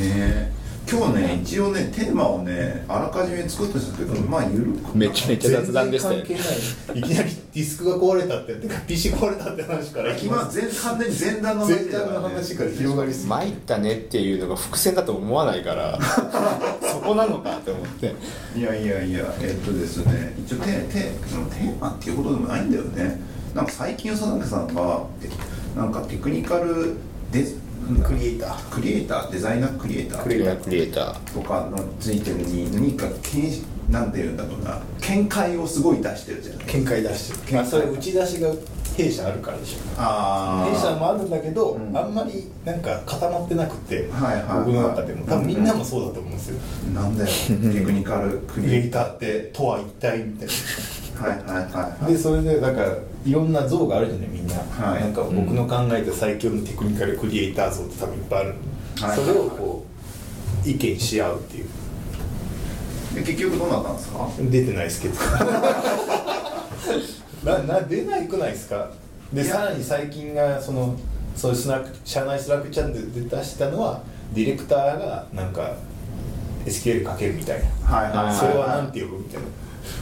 [0.00, 0.52] え
[0.94, 4.72] 今日ね一応ねテーマをねあらかじめ作ったんですけどまあゆる。
[4.74, 6.22] くめちゃめちゃ雑談でしたよい。
[6.22, 10.16] いきなりディスクが壊れたっててか PC 壊れたって話から。
[10.16, 12.14] 今全完全に前段の話全体だからね。
[12.14, 15.98] の話から広がりすぎ参ったねっていうのが伏線だと思わないから
[16.88, 18.14] そこなのかって思って。
[18.56, 23.20] いやいやいやえっとですね一応テテそのテーマっていうことでもないんだよね。
[23.52, 25.28] なんか最近佐竹さんがえ
[25.76, 26.94] なんかテクニカル
[27.32, 27.44] デ
[28.02, 28.74] クリエイター。
[28.74, 29.30] クリエイター？
[29.30, 30.22] デザイナークリエイター？
[30.22, 30.56] クリエイター。
[30.64, 34.80] クリエイターとかのついてるに何かけんなんていうんだろうな。
[35.00, 37.60] 見解をすごい出してるじゃない見解出してる。
[37.60, 38.48] あそれ打ち出しが
[38.96, 39.78] 弊社あるからでしょ。
[39.98, 41.96] あ弊社もあるんだけど、うん。
[41.96, 44.64] あんまりなんか固まってなくて、はいはいはい。
[44.66, 45.26] 僕の中でも。
[45.26, 46.60] 多分みんなもそうだと思うんですよ、
[46.94, 47.28] なんだよ。
[47.74, 48.38] テクニカル。
[48.38, 50.52] ククリエイターってとは一体みたいな。
[50.54, 50.58] は
[51.00, 51.03] い
[52.06, 52.88] でそれでだから
[53.24, 55.02] いろんな像があるじゃないみんな、はい。
[55.02, 58.54] なんか僕の考えた最強のテクニカルクリエイター像って多分いっぱいある、
[59.00, 59.16] はい。
[59.18, 59.84] それをこ
[60.64, 61.68] う意見し合うっていう。
[63.14, 64.28] で結局どうなったんですか？
[64.50, 65.14] 出てないですけど。
[67.44, 68.90] なな出ないくないですか？
[69.32, 70.96] でさらに最近がその
[71.36, 74.00] そういうスナック社内スラックチャンネルで出したのは
[74.32, 75.74] ディレクターがなんか
[76.66, 78.36] SQL かけるみたいな、はいはいはいはい。
[78.36, 79.46] それはなんて呼ぶみたいな、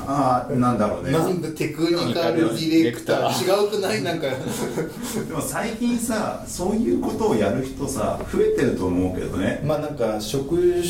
[0.06, 1.12] ああなんだろうね。
[1.12, 3.62] なんでテクニカルディレクター？
[3.62, 4.02] 違うくない？
[4.02, 4.26] なんか。
[5.28, 9.62] でも最近さそういうことをやる人さ増えてると思うけどね。
[9.64, 10.82] まあなんか職種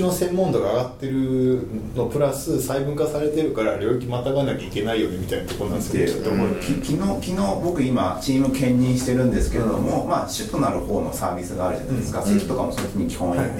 [0.00, 1.60] の専門度が上がってる
[1.94, 6.34] のプラス細分化されてるから領域またがなきゃいけないよねみたいなところなんですよでねきっとう。
[6.34, 6.80] ん。
[6.82, 12.34] き昨日昨日僕今チーム兼任してるんですけれども、まあ主となる方のサービスがあるじゃないですか、うん。
[12.34, 13.56] 席とかもそっちに基本いて、はい。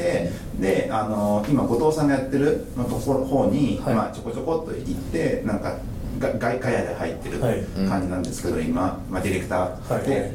[0.61, 3.95] であの今後藤さんがやってるのところ方に、はい。
[3.95, 5.77] まあ、ちょこちょこっと行ってなんか
[6.19, 7.63] が外貨屋で入ってるはい。
[7.89, 10.07] 感じなんですけど、今、まあ、ディレクター、はい。
[10.07, 10.33] で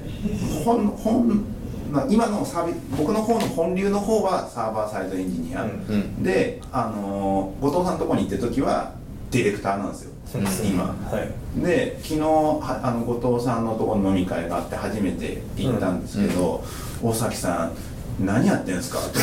[0.64, 1.44] 本本
[1.92, 5.68] まあ、今のサービ僕の方の本流の方はサーバーサイドエンジニア、
[6.22, 8.94] で、あの後藤さんのところに行ってる時は
[9.30, 10.12] ディレクターなんですよ、
[10.66, 10.84] 今。
[10.86, 10.94] は
[11.58, 11.62] い。
[11.62, 16.64] で昨日はあの後藤さんのところの飲み会があって初めて行ったんですけど、
[17.04, 19.00] 大崎さん何やってんですか？
[19.00, 19.20] って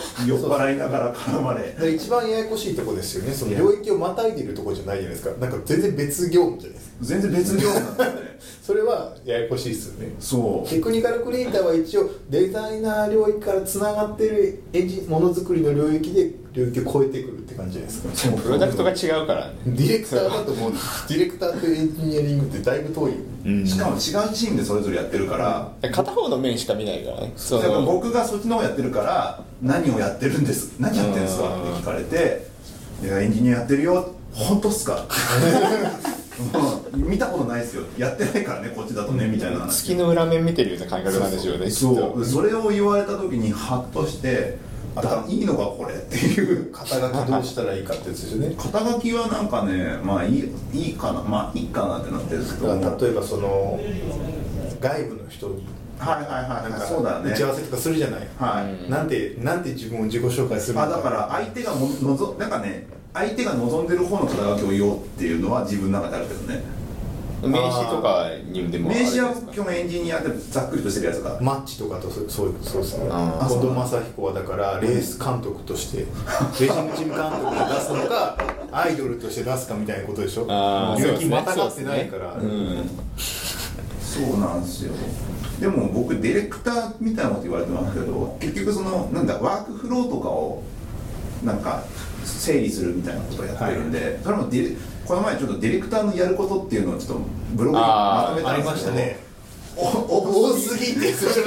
[0.26, 1.74] 酔っ払いながら絡まれ。
[1.78, 3.32] で一番ややこしいとこですよね。
[3.32, 5.30] その領域をまたいでるとこじゃないじゃないですか。
[5.40, 6.94] なんか全然別業務じゃないですか。
[7.02, 8.38] 全然別業務なんだよね。
[8.62, 10.14] それはややこしいですよね。
[10.20, 10.68] そう。
[10.68, 18.36] テクニカルクリエイターは一応デザイナー領域からつながってるエンジものづくりの領域で領域を超えてくるって感じじゃないですか。
[18.42, 19.54] プロダクトが違うからね。
[19.66, 23.12] ディレクターだと思うディレクターとエンジニアリングってだいぶ遠い。
[23.12, 23.16] よ
[23.46, 23.66] うん。
[23.66, 27.32] しかも違うチームでそれぞれやってるから、片方の面しか見ないからね。
[27.36, 32.48] そだからの僕がそっちの方やってるから何をやってるんです何やってるんですかって聞かれて
[33.02, 34.14] 「いやエンジニアやってるよ。
[34.32, 35.06] 本当っすか?
[36.94, 37.84] うん」見たことないですよ。
[37.96, 39.82] やってないからねこっちだとねみたいな話。
[39.82, 42.12] 月の裏面見てるような感覚なんでしょうねそと。
[42.14, 44.58] うそれを言われた時にハッとして
[44.94, 48.54] だいいのかこれっていう肩書きどうしたらいいかってやつですよね。
[48.58, 52.74] 肩書きはなんかねまあいいいいかなまあいいかなってなってるんですけど。
[52.74, 53.80] 例えばその
[54.80, 55.66] 外部の人に。
[55.98, 57.32] はいはいはいそうだね。
[57.32, 66.62] 打ち合わせとかするじゃない、はい、うんなんてなんて自分を自己紹介するのあだから相手がものぞなんかね相手が望んでる方の肩書きを言おうっていうのは自分の中であるけどね
[67.42, 73.06] 名刺とかにでもある名刺は基本エンジニアでざっくりとしてるやつがマッチとかとそそうそうですね。
[73.10, 78.36] あ近藤正彦はだからレース監督として レジンチーム監督で出すのか
[78.72, 80.46] アイドルとして出すかみたいなことでしょ？
[80.48, 82.90] ああ領域またがってないから、うん。
[83.16, 84.92] そうなんですよ。
[85.60, 90.62] でも僕ディレクターみたいなこと言われてますけど結局そのなんだワークフローとかを
[91.44, 91.82] なんか
[92.24, 94.76] 整理するみたいなことをやってるんで、それもディレ
[95.08, 97.22] この前ちょっとディレクターのやることっていうのをちょっと
[97.54, 99.28] ブログにまとめたありんですけどましたね。
[99.74, 101.46] お多すぎってそれ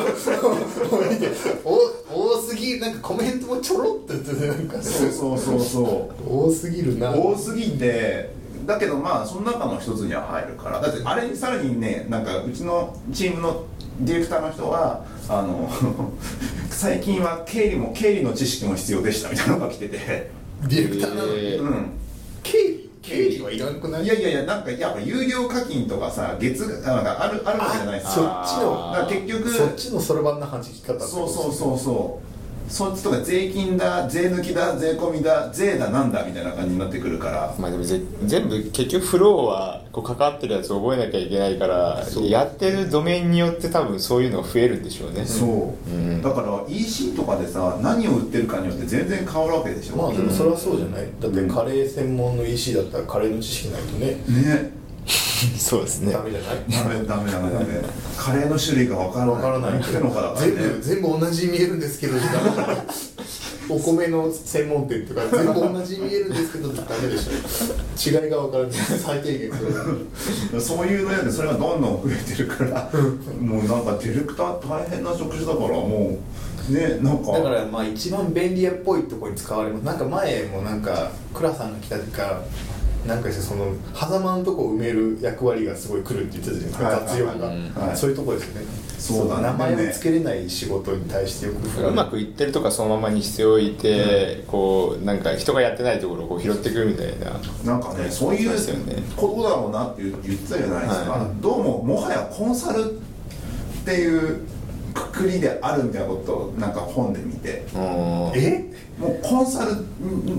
[1.63, 6.47] お多すぎなんかコメントもちょろっと言っててなんかそうそうそうそう。
[6.47, 7.11] 多すぎるな。
[7.11, 8.33] 多すぎて
[8.65, 10.81] だけどまあその中の一つには入るから。
[10.81, 13.65] だってあれにさらにねなんかうちのチームの
[13.99, 15.69] ディレクターの人はあの
[16.71, 20.31] 最近は経理も経理の知識も必要でしたみたいなのが来てて。
[20.67, 21.91] ディレクターなのに、えーうん。
[22.41, 22.90] 経理？
[23.01, 24.03] 経理はいらんくない？
[24.03, 28.45] いやいやいやなんかやっぱ有料課金とかさ月あなんかあるあるわけじゃないですそっか。
[28.47, 32.30] ちのだから結局そっちのそろばんな話き方そうそうそうそう
[32.71, 37.53] そっちとか税金だ税抜きだ税込みだ税だなんだみたいな感じになってくるから。
[37.59, 45.25] まあでもぜ全部結局フローはこう関わってるやつを覚えなきゃいけないからやってるドメインによって多分そういうのが増えるんでしょうね。
[45.25, 46.21] そう、ん。
[46.21, 51.07] だから EC とかでさ何を売ってるかによって全然変わるわけでしょ、まあでもそれはそうじゃない。
[51.19, 54.05] だってカレー専門の EC だったらカレーの知識ないとね。
[54.41, 54.80] ね
[55.59, 56.13] そうですね。
[56.13, 56.57] ダメじゃない？
[56.69, 57.51] ダメダメダメ。
[57.53, 57.65] ダメ
[58.17, 59.35] カレーの種類が分からない。
[59.35, 59.81] わからない。
[60.39, 62.13] 全ね部全部同じに見えるんですけど
[63.69, 68.21] お米の専門店とか全部同じに見えるんですけどダメでしょ。
[68.23, 68.71] 違いが分からない。
[68.73, 69.51] 最低限
[70.49, 72.91] それそういうのやでそれがどんどん増えてるから
[73.39, 76.17] もうなんかディレクター大変な職種だからも
[76.69, 77.31] うねなんか。
[77.31, 79.83] だからまあ一番便利屋っぽいところに使われます。
[79.83, 82.41] なんか前もなんか倉さんが来た時か
[83.05, 87.97] なんかしてその狭間のとこを埋める役割がすごい来るって言ってたじゃないですか、はい雑用が、はいはい。
[87.97, 88.67] そういうところですよね。
[88.99, 89.41] そうだね。
[89.43, 91.91] 名前を付けれない仕事に対してよくう。
[91.91, 97.39] まくいってるとかそのままにしておいて、こうなんか人がやってないところをこう拾ってくるみたいな。
[97.65, 103.01] なんかねそういうそうですよねことだろうなって言言ってたじゃないですか、はどうももはやコンサル
[103.81, 104.47] っていう
[104.93, 107.63] くくりであるみたいなことをなんか本で見て。
[107.73, 107.81] うん
[108.35, 108.71] え？
[108.99, 109.71] もうコンサル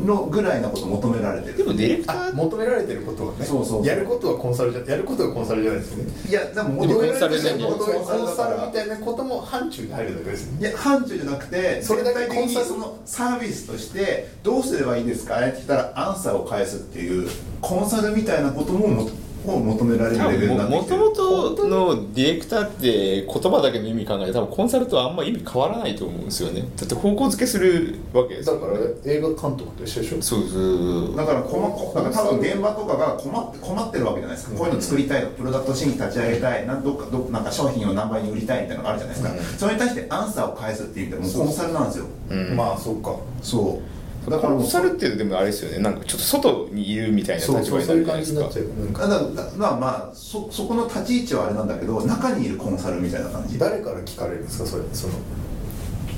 [0.06, 1.56] のぐらいなこと求められてる。
[1.56, 3.86] でもディレクターあ求められてることはねそうそうそう。
[3.86, 6.12] やることはコンサルじゃやることはコンサルじゃないですよね。
[6.28, 7.18] いやでも求められてる。
[7.18, 17.28] コンサルじゃんコンサルコンサルだからみたいなことも範疇に入るだけですいや範疇じゃなくてそれだけコンサルそのサービスとしてどうすればいいんですかって言ったらアンサーを返すっていう
[17.60, 19.10] コンサルみたいなこともも
[19.50, 26.62] を求められるレベルになってもときてるもとのディレクターって言葉だけの意味考えて多分コンサルとはあんま意味変わらないと思うんですよね。
[26.76, 28.46] だって方向付けするわけです。
[28.46, 30.22] だから映画監督と一緒でしょ。
[30.22, 36.66] そうそうだから困っだから多分現場とかが困って困ってるわけじゃないですか、こういうの作りたいプロダクト新規立ち上げたい。
[36.66, 39.58] なんどっかどなんか商品を何倍に売りたいみたいなのがあるじゃないですか、うん。
[39.58, 42.06] それに対してアンサーを返すっていう意味でもうコンサルなんですよ。
[42.30, 42.56] うん。
[42.56, 43.16] まあそうか。
[43.42, 45.78] そうだコからもうンサルっていうとでもあれですよね。
[45.78, 48.52] なんかちょっと外にいるみたいなそう立場そうになるじゃないですか。
[48.52, 49.40] そういう感じになっちゃう。
[49.40, 49.58] なん。
[49.58, 53.58] まあまあそそこの立ち位置はあれなんだけど中にいるコンサルみたいな感じ。
[53.58, 54.66] 誰から聞かれるんですか？
[54.66, 55.14] それその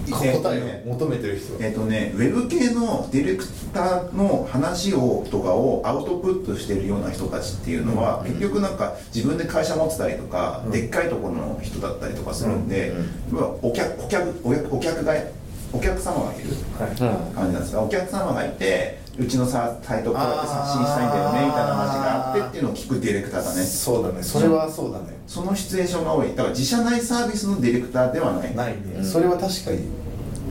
[0.07, 1.61] えっと答ねえを求めてる人は。
[1.62, 10.73] えっとね、ウェブ系のディレクターの話をとかをアウトプットしてるような人たちっていうのは、結局なんか自分で会社持ってたりとか、うん。
[10.73, 13.38] でっかいところの人だったりとかするんで、うん。
[13.38, 15.14] 要はお客お客お客お客が
[15.75, 17.13] お客様がいる感じな
[17.45, 23.63] んですがお客様がいてうちのさサイトをこうやって発信したいんだよねみたいな話があってっていうのを聞くディレクターだね。
[23.63, 24.23] そうだね。
[24.23, 25.07] それはそうだね。
[25.27, 26.29] そのシチュエーションが多い。
[26.31, 28.55] だから自社内サービスのディレクターではない。
[28.55, 29.89] ないね、うんそれは確かに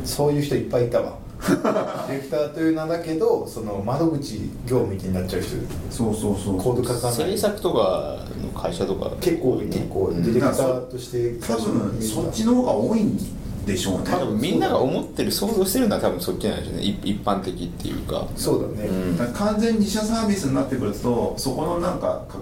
[0.05, 1.17] そういう人いっぱいいたわ。
[1.43, 5.57] ディレクターという名だけどその窓口業務みたいになっちゃう人。
[5.89, 6.57] そうそうそう。
[6.57, 7.31] コード書かない。
[7.31, 9.11] 制作とかの会社とか。
[9.19, 10.23] 結構結構うん。
[10.23, 11.33] ディレクターとして。
[11.45, 13.17] 多分そっちの方が多いん
[13.65, 14.05] でしょうね。
[14.05, 16.83] 多分みんなが思ってる想像してるのは多分そっちなんでしょうね。
[16.83, 18.27] 一一般的っていうか。
[18.35, 19.17] そうだね、うん。
[19.17, 22.37] だ完全に自社サービスになってくるとそこのなんかか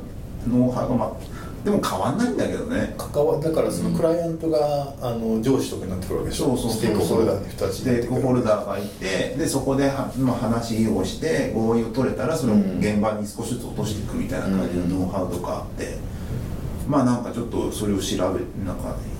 [0.47, 1.11] ノウハウがまあ
[1.63, 2.95] でも変わんないんだけどね。
[2.97, 6.45] 関わだからそのクライアントが、あの上司とかになってくるわけでしょ。
[6.47, 15.97] そうそうそうステークホルダーの人たちステークホルダーがいてでそこでは、まあ、話をして合意を取れたらそれを現場に少しずつ落としていくみたいな感じのノウハウとかあって、
[16.87, 19.10] まあなんかちょっとそれを調べなんかし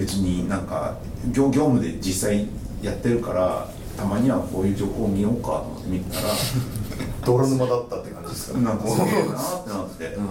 [0.00, 0.96] 別になんか
[1.30, 2.48] 業業務で実際
[2.80, 6.28] やってるからたまにはこういう情報を見ようかと思って見たら
[7.22, 10.04] 泥沼だったって感じですかなんかすげえなってなって。
[10.14, 10.26] うん。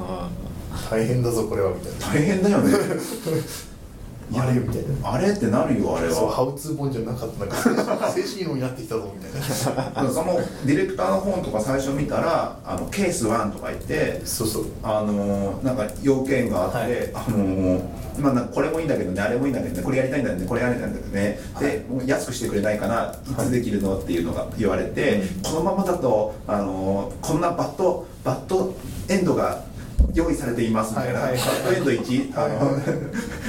[0.90, 2.20] 大変だぞこれはみたいな。
[2.20, 2.74] 大変だよね
[4.36, 7.46] あれみたいなあれってなるよあれそうはハウツー本じゃなかった。
[7.46, 10.12] なんか 精神論になってきたぞみたいな。
[10.12, 14.66] そのディレクターの本とか最初見たらあのケース1とか言ってそうそう。
[14.84, 17.12] あのーなんか要件があって、はい。
[17.14, 17.82] あのー
[18.20, 28.76] まあ、これもいいんだけどねあれもいいんだけどねこれやりたいんだよねこれやりたいんだけどね、でもう安くしてくれないかないつできるのっていうのが言われて、このままだと、あのーこんなバットバット
[29.08, 29.64] エンドが
[30.14, 31.40] 用意されていますみたいな、はいはい。
[31.40, 32.76] はいバットエンド1、あの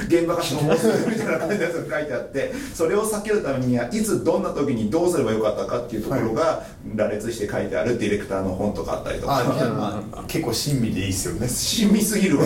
[0.07, 6.63] 現場が消耗するみたいな感じのやつが書いてあってそれを避けるためにはいつどんな時にどうすればよかったかっていうところが
[6.95, 10.03] 羅列して書いてあるディレクターの本とかあったりとか。
[10.27, 11.47] 結構親身でいいっすよね。
[11.47, 12.45] 親身すぎるわ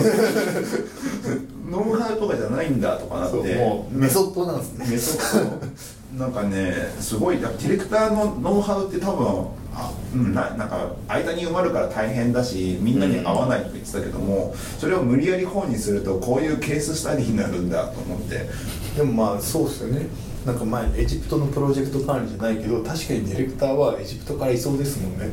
[1.68, 3.54] ノウハウとかじゃないんだとかなって。
[3.56, 4.86] もうメソッドなんですね。
[4.88, 6.24] メソッド。
[6.24, 18.48] なんかねすごいディレクターのノウハウって多分あ、うん、ななんか間に埋まるから大変だしみんなに合わないと言ってたけども、それを無理やり本にするとこういうケーススタディになるんだと思って。
[18.96, 20.06] でもまあそうっすよね。
[20.46, 25.30] なんか前エジプトのプロジェクト管理じゃないけど確かにディレクターはエジプトからいそうですもんね。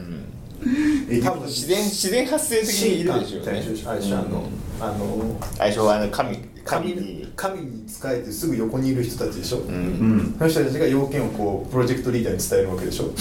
[1.19, 3.47] 多分自然自然発生的にいるでしょうね。
[3.49, 4.43] あれでしょあの、
[4.79, 7.15] あの最初はあの神神神に。
[7.15, 10.17] に神に仕えてすぐ横にいる人たちでしょ、ううん。
[10.17, 13.11] んその人たちが要件をこうプロジェクトリーダーに伝えるわけでしょ、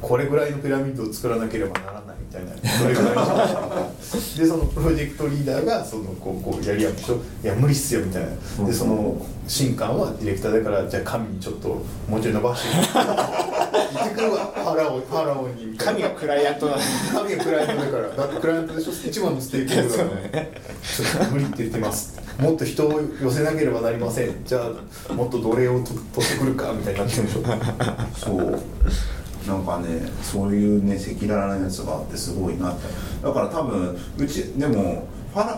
[0.00, 2.52] これぐらいのピラミッドを作らなければならないみたいな。
[2.78, 3.92] それぐらいの
[4.38, 8.22] でそのプロジェクトリーダーがそのこうこうやり合うでしょいや無理っすよみたい
[8.58, 8.66] な。
[8.66, 11.68] でその神官はディレクターだからじゃあ神にちょっと
[12.08, 12.68] もうちょい伸ばして
[13.72, 15.76] 行ってくるわファラオファラオに。
[15.76, 16.82] 神がクライアントなの。
[17.12, 18.08] 神がクライアントだから。
[18.16, 18.92] だってクライアントでしょ？
[18.92, 22.20] 一番のステークホルダねちょっと無理って言ってます。
[22.38, 24.44] もっと人を寄せなければなりません。
[24.44, 24.70] じゃ
[25.10, 27.42] あもっと奴隷をと取ってくるかみたいになってるでしょ。
[28.16, 28.62] そう。
[29.46, 32.86] なんかねそういうね赤裸々なやつがあってすごいなって。
[33.22, 35.06] だから多分うちでも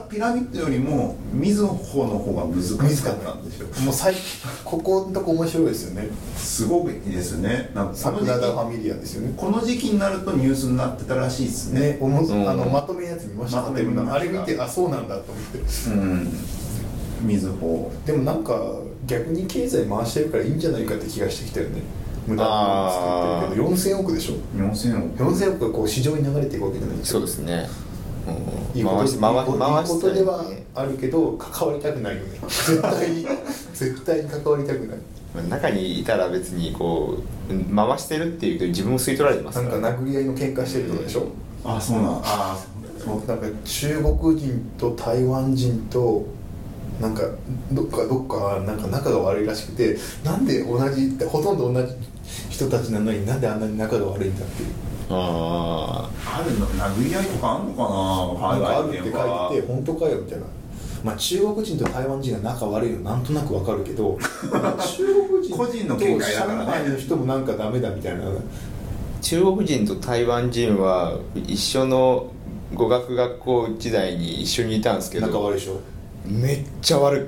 [0.08, 4.14] ピラミッドよりもみずほの方が難しかったんでしょもう最
[4.64, 6.08] ここのとこ面白いですよね。
[6.36, 7.70] すごくいいですね。
[7.74, 9.34] なんかこサの時グラダ・ファ期ミリアですよね。
[9.36, 11.80] この時期になるとニュースになってたらしいですね。
[11.80, 13.62] ね、おもうんあのまとめのやつ見ました？
[13.62, 15.58] まとめ見ましたあれ見てあそうなんだと思って。
[15.58, 16.32] うん。
[17.22, 17.90] みずほ。
[18.06, 18.74] でもなんか
[19.06, 21.82] 逆に経済回してるからいいんじゃないかって気がしてきたよね。
[22.26, 22.48] 無駄に
[22.92, 23.76] 作ってるけど。
[23.76, 24.34] 4000億でしょ。
[24.56, 25.24] 4000億。
[25.24, 27.18] 4000億がこう市場に流れていくわけじゃないですか。
[27.18, 27.68] そうですね、うん、
[28.74, 32.28] いいこと回し回いいこと回したいいいことではあるけど関わりたくないよね。
[32.48, 33.26] 絶対に
[33.74, 35.48] 絶対に関わりたくない。
[35.48, 37.16] 中にいたら別にこ
[37.50, 41.26] ううん回してるっていうけど自分も吸い取られてますなんか殴り合いの喧嘩してるとかでしょ？
[41.64, 42.56] あそうなんあ
[43.04, 43.16] そう。
[43.26, 46.24] なんか中国人と台湾人と
[47.00, 47.22] なんか
[47.72, 51.92] どっかどっかなんか仲が悪いらしくてなんで同じほとんど同じ
[52.48, 54.68] 人たちなのになんであんなに仲が悪いんだっていう
[55.10, 60.46] ああるの殴り合いとかあんのかななんかあるって書いて本当かよみたいな
[61.04, 66.64] まあ中国人と台湾人が仲悪いのなんとなくわかるけど 中国人個人のと見解だからね。
[66.64, 68.24] 上海の人もなんかダメだみたいな。
[68.24, 68.40] ー
[69.20, 72.26] 中国人と台湾人は一緒の
[72.74, 75.26] 語学学校時代に一緒にいたんですけど。
[75.26, 75.80] 仲悪いでしょ
[76.24, 77.20] めっちゃ悪い。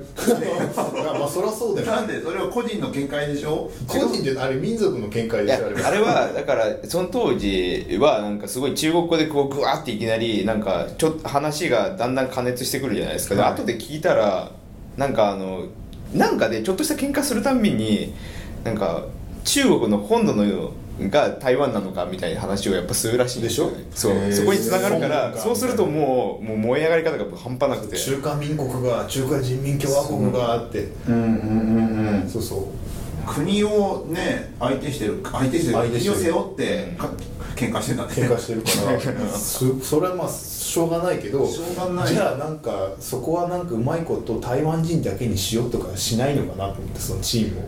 [1.19, 1.87] まあそりゃそうだよ。
[1.87, 3.71] なんでそれは個人の見解でしょ？
[3.87, 5.67] 個人であれ民族の見解でしょ？
[5.67, 5.89] あれは。
[5.89, 13.35] あれはだからその当時はなんかすごい中国語でこうグワーっていきなりなんかちょっと話がだんだん加熱してくるじゃないですか。
[13.35, 13.53] ではい。
[13.53, 14.51] 後で聞いたら
[14.97, 15.67] なんかあの
[16.15, 18.15] なんかでちょっとした喧嘩するたんびに
[18.65, 19.05] なんか
[19.45, 23.85] 中国の本土のが台湾なのかみたいな話をやっぱするらしいんですよね。
[23.95, 24.33] そう。
[24.33, 27.97] そこに繋がるからそうするともうもう燃え上がり方が半端なくて。
[27.97, 30.89] 中華民国が中華人民共和国があって。
[31.07, 32.29] うんうんうんうん。
[32.29, 32.67] そうそう。
[33.27, 36.15] 国をね相手してる相手してる相手してる。
[36.15, 37.11] 国を背負ってか
[37.57, 39.29] 喧嘩してたん喧嘩してるから。
[39.37, 42.15] そそれはまあしょうがないけどしょうがない。
[42.15, 47.63] じゃあなんかそこはなんかうまいこと台湾人だけにしようとかしないのかなと思ってそのチームを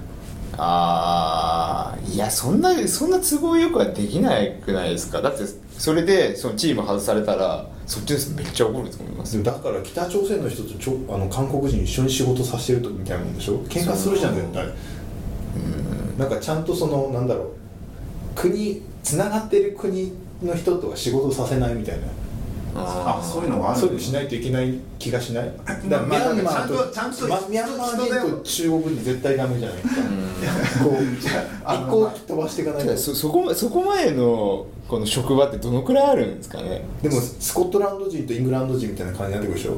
[0.60, 5.22] ああいやそんなそんな都合よくはできないくないですか？
[5.22, 5.44] だって
[5.78, 9.36] それでそのチーム外されたらそっちですめっちゃ怒ると思います。
[9.36, 13.58] よだから北朝鮮の人とちょあの韓国人一緒に仕事させてるとみたいなもんでしょ？
[13.66, 14.66] 喧嘩するじゃん絶対。
[16.18, 17.48] なんかちゃんとそのなんだろう
[18.34, 22.08] 国つながってる国の人とは仕事させないみたいな
[22.74, 25.52] あそういうのがあるそういうのしないといけない気がしない？
[25.66, 29.94] だからミまあャンマーとちゃんとちゃんとまミャンマー人と中国人絶対ダメじゃないです
[30.78, 30.84] か。
[30.84, 30.94] こう
[31.64, 32.96] あの一個飛ばしていかないと。
[32.96, 36.82] そそこそこまでのこの職場ってどのくらいあるんですかね？
[37.02, 39.76] でもスコットランド人とイングランド人みたいな感じになってくるでしょ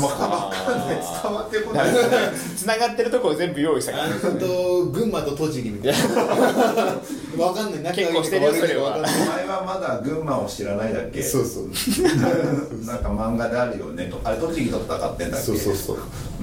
[0.00, 0.96] わかんない。
[1.22, 1.88] 伝わってこない。
[2.56, 5.98] つながってるところ全部用意したからあのと群馬と栃木みたいな。
[7.44, 7.82] わかんない。
[7.82, 8.84] 仲結構してるよそれは。
[8.84, 9.12] わかんない。
[9.12, 11.22] お前はまだ群馬を知らないだっけ？
[11.22, 11.64] そうそう
[12.86, 14.18] なんか漫画であるよねと。
[14.24, 15.46] あれ栃木と戦ってんだっけ？
[15.46, 15.98] そうそうそう。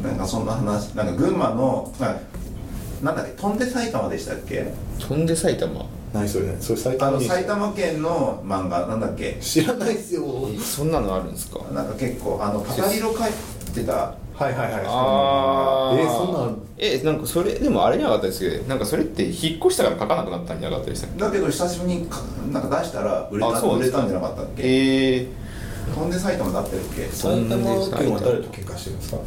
[0.08, 0.89] なんかそんな話。
[0.95, 3.32] なんか群馬のなんだっけ？
[3.41, 4.72] 飛んで埼玉でしたっけ？
[5.00, 5.86] 飛んで埼玉？
[6.14, 6.47] 何それ？
[6.47, 9.38] ねそれ埼あ玉にの埼玉県の漫画なんだっけ？
[9.41, 10.24] 知らないですよ。
[10.60, 11.60] そんなのあるんですか？
[11.74, 13.93] なんか結構あのパタリロ書いてた。
[14.39, 14.84] はいはいはい。
[14.88, 15.99] あー。
[15.99, 21.20] えそんなんえなんかそれでもあれじゃなかったですけどなんかそれって引っ越したから書かなくなったんじゃなかったでしたっけ？
[21.20, 23.99] だけど久しぶりにかなんか出したら売れたあそうですか。
[23.99, 24.64] 売れたんじゃなかったっけ？
[24.64, 25.28] ええ
[25.93, 27.05] 飛んで埼玉だってるっけ？
[27.07, 27.64] 埼玉
[27.97, 29.18] 県は誰と喧嘩してるんですか？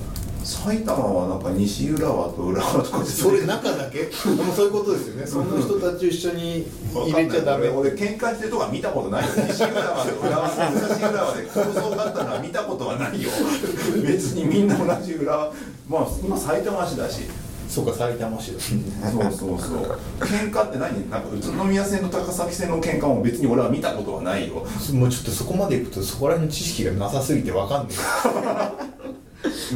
[0.44, 3.98] 埼玉はなんか西浦和と浦和とかでそれ中だけ？
[4.04, 4.06] で
[4.42, 5.26] もそういうことですよね。
[5.26, 7.68] そんな人たち一緒に入れちゃダメ。
[7.68, 9.30] 俺俺喧嘩してるとか見たことないよ。
[9.48, 10.48] 西浦和と浦和。
[10.48, 13.30] 東浦和で構想があったのは見たことはないよ。
[14.06, 15.52] 別にみんな同じ浦和。
[15.88, 17.20] まあ今埼玉市だし。
[17.68, 18.60] そうか埼玉市だ。
[18.60, 19.98] そうそうそう。
[20.20, 21.08] 喧嘩って何？
[21.10, 24.66] なんか宇都宮線と高崎線の喧嘩も別に俺は見たことはないよ。
[24.92, 27.96] もうちょっとそこまでいくとそこら辺の知識がなさすぎてわかんない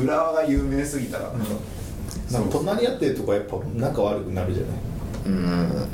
[0.02, 1.32] 浦和が有名すぎたら、
[2.30, 4.76] なんか隣り合ってるとこやっぱ仲悪くなるじゃない？
[5.26, 5.88] うん。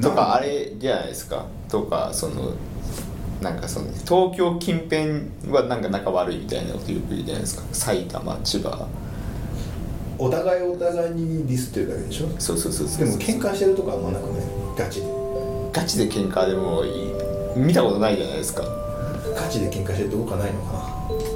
[0.00, 1.46] とかあれじゃないですか。
[1.68, 2.52] とかその
[3.40, 7.62] なんかその東京近辺はなんか仲悪いみたいなことよく言うじゃないですか。
[7.72, 8.88] 埼玉千葉。
[10.18, 12.28] お互いお互いにディスってるだけでしょ？
[12.38, 14.46] そうそうそうそうでも喧嘩してるとこあんまなくない？
[14.76, 15.06] ガチで。
[15.72, 17.12] ガチで喧嘩でもいい。
[17.56, 18.62] 見たことないじゃないですか。
[19.34, 20.91] ガチで喧嘩してるとこかないのかな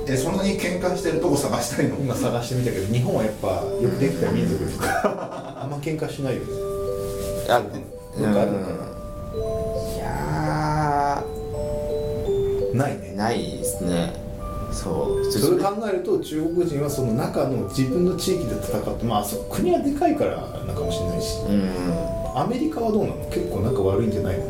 [0.08, 1.96] えそんなに喧嘩してるとこ探したいの？
[1.96, 6.48] 今探してみたけど日本はやっぱよくできた民族ですからあんま喧嘩しないよね。
[7.48, 7.60] あ
[8.20, 8.34] なん。
[8.34, 9.42] かあるのかうん
[9.96, 11.24] いや
[12.74, 13.10] ないね。
[13.14, 14.12] ーないですね。
[14.72, 15.32] そう。
[15.32, 21.40] それ考えると中国人はその中の自分の地域で戦ってまあそ国はでかいからなのかもしれないし。
[21.48, 22.38] うん。
[22.38, 23.24] アメリカはどうなの？
[23.30, 24.44] 結構仲悪いんじゃないの？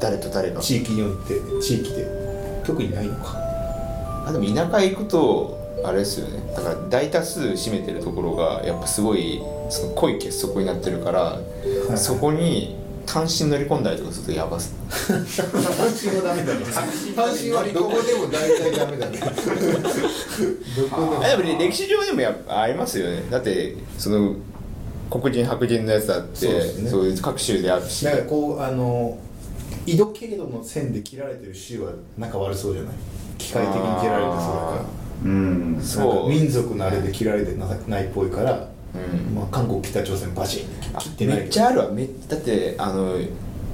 [0.00, 2.18] 誰と誰が地域によって地域で。
[2.64, 3.38] 特にないのか
[4.28, 6.42] あでも田舎行くとあれですよね。
[6.54, 11.38] だから大多数占めてるところがやっぱすごいその濃い結束になってるから、
[11.94, 12.76] いそこに
[13.06, 14.74] 単身乗り込んだりとかするとやばっす。
[15.08, 16.60] 単身はダメだね
[17.16, 19.18] 単身はどこでも大体ダメだね。
[19.18, 19.26] ど
[20.88, 21.24] こでも。
[21.24, 23.22] あでもね歴史上でもやっぱありますよね。
[23.30, 24.34] だってその
[25.10, 26.90] 黒人白人のやつだってそうね。
[26.90, 28.04] そういう各州であるし。
[28.04, 29.16] なんかこうあの
[29.92, 32.94] 緯度経度の線で切られてる州は仲悪そうじゃない？
[33.38, 34.84] 機械的に切られてそうだから。
[35.24, 35.80] うん。
[35.80, 36.28] そう。
[36.28, 39.34] 民族のあれで切られてなないっぽいから、うん。
[39.34, 41.90] まあ、韓国北朝鮮バチンって切ってないめっちゃあるわ。
[41.90, 43.28] めだってあのい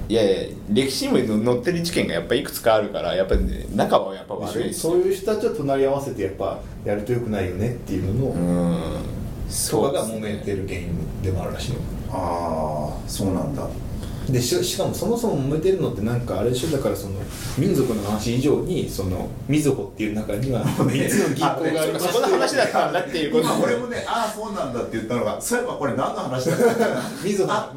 [0.09, 9.03] やいや歴史にも載ってる事件がやっぱいくつかあるからやっぱり、ね、仲はやっぱ悪いそういう人たちを隣り合わせてやっぱやるとよくないよねっていうのの、うん。
[9.71, 10.29] とかがですね。
[10.29, 11.79] 揉めてる原因でもあるらしいよ。
[12.11, 13.67] ああそうなんだ
[14.29, 16.69] でししかもそもそも揉めてるのってなんかあれでしょ？
[16.71, 17.15] だからその
[17.59, 23.45] 民族の話以上にそのみずほっていう中には 3つの銀行がありましてそこの話だったんだっていうこと。
[23.45, 27.71] 今俺もねああそうなんだって言ったのがそういえばこれ何の話だったかな みずほだ。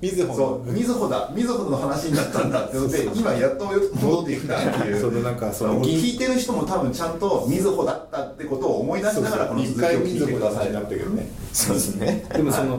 [0.00, 1.30] みずほそうみずほだ。
[1.34, 10.72] みずほの話になったんだって思って今やっと戻ってきたっていうそのなんかその銀聞いてる人も多分ちゃんとみずほだったってことを思い出しながらこの続きを一回み聞いてください。
[10.72, 11.28] なったけどね。
[11.52, 12.24] そうですね。
[12.34, 12.78] でもその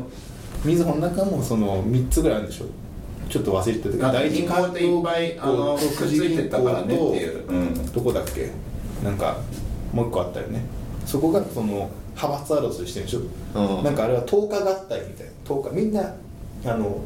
[0.63, 2.65] みずほの中もその3つぐらいあるんでしょ？
[3.29, 7.47] ちょっと忘れてた大臣銀行っていっぱいあのとくっついてったからねっていう。
[7.47, 8.51] うんどこだっけ
[9.03, 9.37] なんか
[9.93, 10.61] もう一個あったよね
[11.05, 16.15] そこがその派閥争いしてるでしょ、うんなんかあれは10日合体みたいな10日みんな
[16.65, 17.01] あの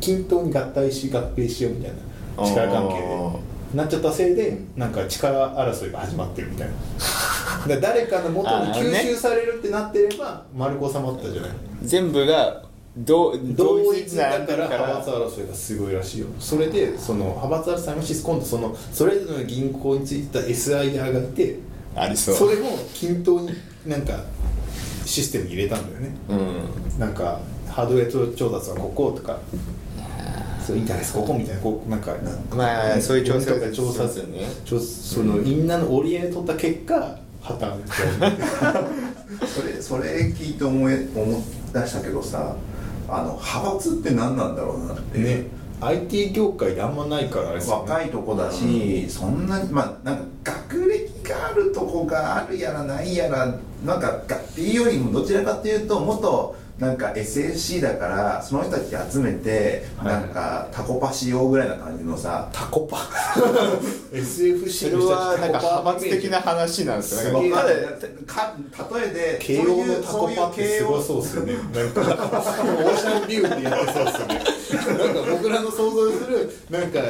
[0.00, 1.92] 均等に合体し合併しようみたい
[2.38, 11.50] な力関係でなっちゃったせいでなんか力争いが始まってるみたいな誰かの元に吸収されるってなってれば丸く収まったじゃない
[11.82, 12.62] 全部が
[12.96, 16.26] 同同一だから派閥争いがすごいらしいよ。
[16.38, 21.58] それでその派閥争いもし今度そのそれぞれの銀行についてた SIR がいて
[21.96, 22.34] ありそう。
[22.36, 23.50] それも均等に
[23.86, 24.20] なんか
[25.04, 26.16] システムに入れたんだよね。
[26.28, 26.34] う
[26.96, 26.98] ん。
[26.98, 29.38] なんかハードウェア調達はこことか。
[30.64, 32.14] そうインターネットここみたいなこうなんか
[32.54, 34.46] まあそういう調整とか調査ですよね。
[34.64, 37.76] 調そのみんなの折り合いを取った結果破綻
[39.46, 41.42] それそれ聞いて思い思い
[41.74, 42.56] 出したけどさ
[43.16, 45.18] あの派閥って何なんだろうなって。
[45.18, 45.46] ね。
[45.80, 47.64] IT 業界であんまないからね。
[47.66, 53.54] 若いとこだし、そんなにまあなんか学歴があるとこがあるやらないやら
[53.84, 60.06] なんかがっていうよりもどちらかというともっとなんか SFC だからその人たち集めてはい。
[60.06, 62.48] なんかタコパしようぐらいな感じのさ。
[62.52, 62.96] タコパ。
[64.12, 67.20] SFC それはなんか派閥的な話なんですよ。
[67.20, 67.76] すごいかなん
[68.26, 68.56] か
[68.88, 71.54] か例えで慶応のタコパってすごそうですよね。
[71.54, 74.64] なんか オーシャンビューでやってそうですよね。
[74.74, 77.06] なんか僕らの想像するなんかな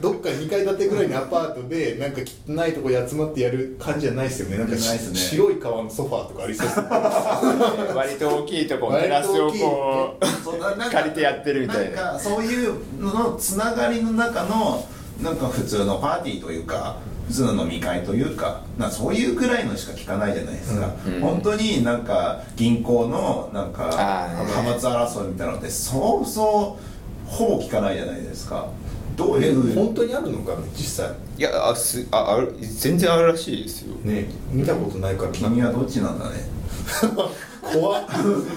[0.00, 4.58] どっか2階建てぐらいのアパートでなんか汚いとこに集まってやる感じじゃないですよね。
[4.58, 4.78] なんかね。
[4.78, 6.86] 白い革のソファーとかありそうですね。
[7.96, 14.86] 割と大きいとこテラスをこうそうななんか借りてやってるみたいなそういうののつながりの中の
[15.22, 16.96] なんか普通のパーティーというか
[17.28, 28.68] 普通の飲み会というかなそういうくらいのしか聞かないじゃないですか、うん本当になんか銀行のなんか派閥争いみたいなのってそうそうほぼ聞かないじゃないですか
[29.16, 36.59] どういう本当にあるのか実際いやあすああ全然あるらしいですよね見たことないから君はどっちなんだね
[37.62, 38.04] 怖っ。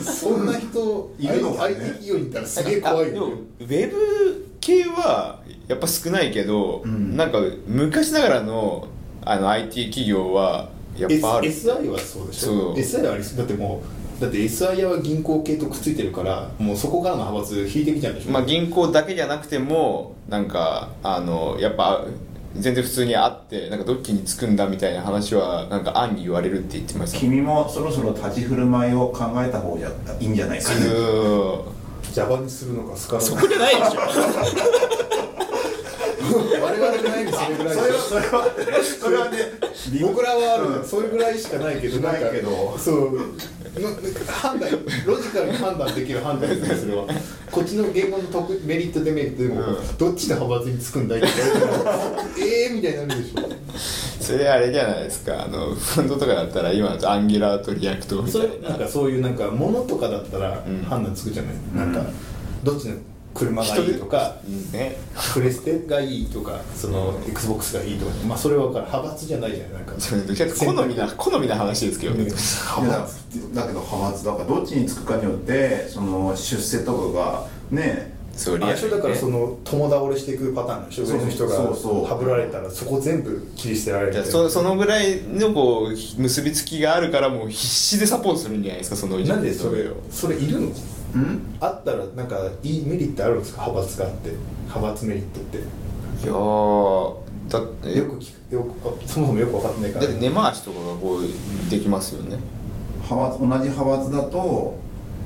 [0.01, 3.33] そんな人いるの IT 企業にいたらすげえ怖いよね。
[3.59, 7.15] ウェブ系はやっぱ少ないけど、うん。
[7.17, 8.87] なんか昔ながらの
[9.25, 11.47] あの IT 企業はやっぱある。
[11.47, 13.37] S- SI はそうでしょ？SI はありそう。
[13.37, 13.81] だっても
[14.19, 22.05] うだって SI は銀行系とくっついてるからもうそこからの派閥引いてきちゃうんでしょ、まあ、銀行だけじゃなくてもなんかあのやっぱ
[22.55, 27.19] 全然普通に会ってなんかどっちにつくんだみたいな話はなんか暗に言われるって言ってました。
[27.19, 29.89] 君もそろそろ立ち振る舞いを考えた方が
[30.19, 30.85] いいんじゃないかな。
[30.85, 31.73] う。
[32.13, 35.02] Java にするのか Scala そこじゃないでしょ
[37.49, 39.37] れぐらいそれはそれはそれはね
[40.01, 43.19] 僕らはある、うんそれぐらいしかないけどないけどそう
[43.79, 43.89] の
[44.27, 44.69] 判断
[45.05, 47.07] ロジカルに判断できる判断ですねそれは。
[47.51, 49.97] こっちの言語の得メリットデメリットでも、うん。
[49.97, 51.99] どっちで派閥につくんだいって言われたら
[52.39, 54.23] ええみたいになるでしょ。
[54.23, 55.43] それあれじゃないですか。
[55.43, 60.83] あのフロントとかだったら今 Angular と React みたいそれなんかそういうなんか物とかだったらうん。
[60.83, 62.09] 判断つくじゃない、んなんか
[62.63, 62.95] どっちの
[63.33, 64.97] 車がいいとかうんね
[65.33, 72.25] プレステがいいとかその XBOX がいいとかまあそれは分かる派閥じゃないじゃないなんか好みな好みな話ですけどね。
[72.25, 78.13] だだけど派閥だからどっちにつくかによってその出世とかがね。
[78.35, 84.25] そうリアだからその友倒れしていくパターンでしょそう上の人がそうそうはぶられたらそこ全部切り捨てられる。
[84.25, 89.97] そそのぐらいのこう結びつきがあるからもう必死でサポートするんじゃないですかそのなんでそれを。
[90.09, 90.67] それいるの？
[90.67, 90.73] うん
[91.59, 93.61] あったらなんかいいメリットあるんですか？
[93.67, 94.31] 派閥があって。
[94.65, 95.57] 派閥メリットって。
[95.57, 97.15] いやー
[97.49, 98.55] だってよく聞く。
[98.55, 100.05] よくあそもそもよく分かってないから。
[100.05, 102.37] だって根回しとかがこうできますよね
[103.09, 104.75] 派閥同じ派閥だと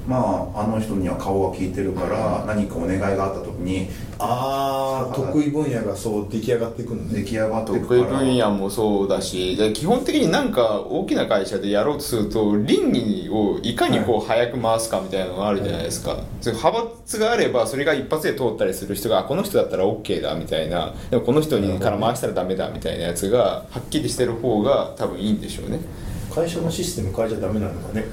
[0.08, 7.22] まああの人には顔が効いてるから何かお願いがあった時にああ得意分野がそう出来上がっていくのね。
[7.22, 20.94] 出来上がっていく得意分野もそうだしで基本的になんか大きな会社でやろうとすると倫理をいかにこう早く回すかみたいなのがあるじゃないですか、それ派閥があればそれが一発で通ったりする人があこの人だったら OK だみたいな。
[21.10, 25.80] でもこの人にから回したらダメだみたいなやつがはっきりしてる方が多分いいんでしょうね。
[26.34, 28.06] 会社のシステム変えちゃダメなのかね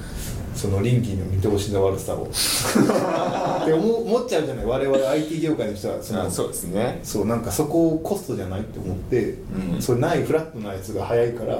[0.55, 2.23] その倫理の見通しの悪さを。
[2.23, 4.65] って思っちゃうじゃない。
[4.65, 6.99] 我々 IT 業界の人はそのあそうですね。
[7.03, 9.31] そうなんかそこをコストじゃないって思って、
[9.73, 9.81] うん。
[9.81, 11.59] それないフラットなやつが早いからっ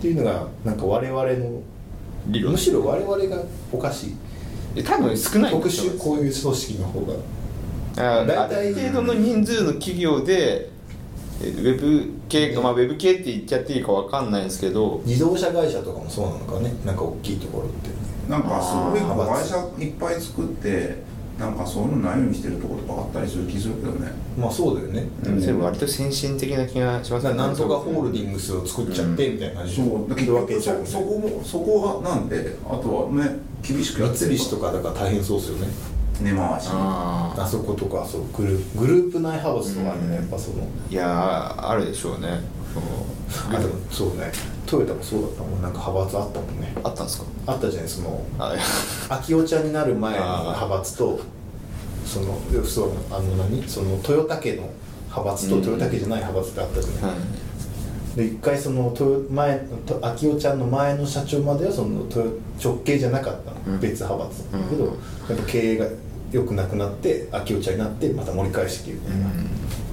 [0.00, 1.62] ていうのがなんか我々の
[2.26, 2.52] 理論。
[2.52, 4.16] むしろ我々がおかしい。
[4.74, 7.14] え多分少ないん特殊こういう組織の方が。
[7.94, 10.70] ああ大体る程度の人数の企業で
[11.40, 15.00] えウェブ系か、まあ、ウェブ系って言っちゃっていいかわかんないんですけど。
[15.04, 16.72] 自動車会社とかもそうなのかね。
[16.84, 17.90] なんか大きいところって
[18.28, 21.02] なんかすごいあー会社いっぱい作って
[21.38, 24.12] なんかそういうのないようにしてるところとかあったりする気するけどね。
[24.38, 29.60] まあそうだよね、でもそれ割と先進的な気がしますだからなんとかホールディングスを作っちゃってみたいな。
[29.60, 35.68] 感じでそうだけちゃう、ね、そそこもそこがなんであとはね厳しくやってる三菱とかだから大変そうですよね。
[36.20, 36.68] 根回し。
[36.70, 40.56] ああそことかそうグループグループ内派閥とかあるね、やっぱその。
[40.88, 42.40] いやーあるでしょうね。
[42.72, 44.32] そうあでもそうね
[44.72, 45.62] トヨタもそうだったもん。
[45.62, 46.72] なんか派閥あったもんね。
[46.82, 47.26] あったんですか？
[47.46, 48.56] あったじゃないそのあ
[49.10, 51.20] 秋代ちゃんになる前の派閥と
[52.06, 53.62] そのそうあの何？
[53.68, 54.70] そのトヨタ家の
[55.08, 55.62] 派閥とうん。
[55.62, 57.16] トヨタ家じゃない派閥ってあったじゃない、は
[58.14, 58.16] い。
[58.16, 63.80] で一回そのトヨ前と秋代ちゃんの前の社長まではそのトヨ直系じゃなかったの、うん。
[63.80, 64.50] 別派閥。
[64.50, 64.90] だけど、うん
[65.28, 65.86] やっぱ経営が
[66.32, 69.26] 良くなくなって秋代ちゃんになってまた盛り返してきるみたいな、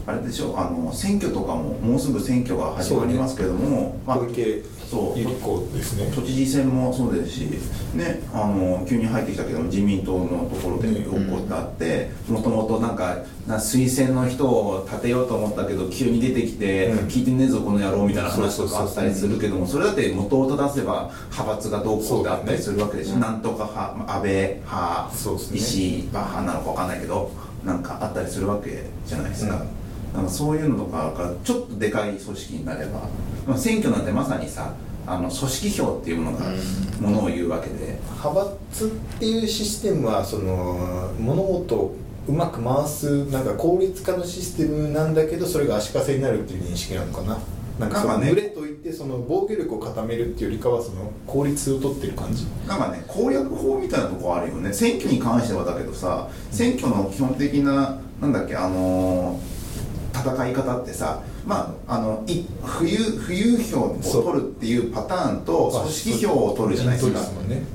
[0.09, 6.11] あれでしょあの選挙とかももうすぐ選挙が始まりますけれども、まあ小池そう百合子ですね。
[6.15, 7.41] 都知事選もそうですし、
[7.93, 17.07] ね、あの急に入ってきたけども自民党のところで起こってあってもともとなんかな推薦の人を立てようと思ったけど急に出てきて、うん。
[17.07, 24.31] 聞いてねえぞこの野郎みたいな話とかあったりするけどもそれだって元を正せば派閥がどうこうってあったりするわけでしょ、ねなんとか派安倍
[24.65, 25.07] 派、
[25.53, 25.57] ね。
[25.57, 27.31] 石井派なのか分かんないけど
[27.63, 29.55] なんかあったりするわけじゃないですか。
[29.55, 29.78] うん
[30.13, 33.01] なんかそういうのとかがちょっとでかい組織になれば、
[33.47, 34.73] まあ、選挙なんてまさにさ
[35.05, 36.45] あの組織票っていうものが
[36.99, 38.89] ものを言うわけで、派閥っ
[39.19, 41.95] ていうシステムはその物事を
[42.27, 47.39] うまく回すなんか効率化のシステムなんだけどそれが足かせになるっていう認識なのかな。
[47.79, 52.45] なんかその群れといってその防御力を固めるっていうよりかはその効率を取ってる感じ。
[52.67, 54.73] なんかね攻略法みたいなとこあるよね。
[54.73, 59.58] 選挙に関してはだけどさ選挙の基本的ななんだっけあのー
[60.19, 62.85] 戦い方ってさまああのい浮
[63.33, 67.19] 遊票を取るっていうパターンと組織票を取るじゃないですか。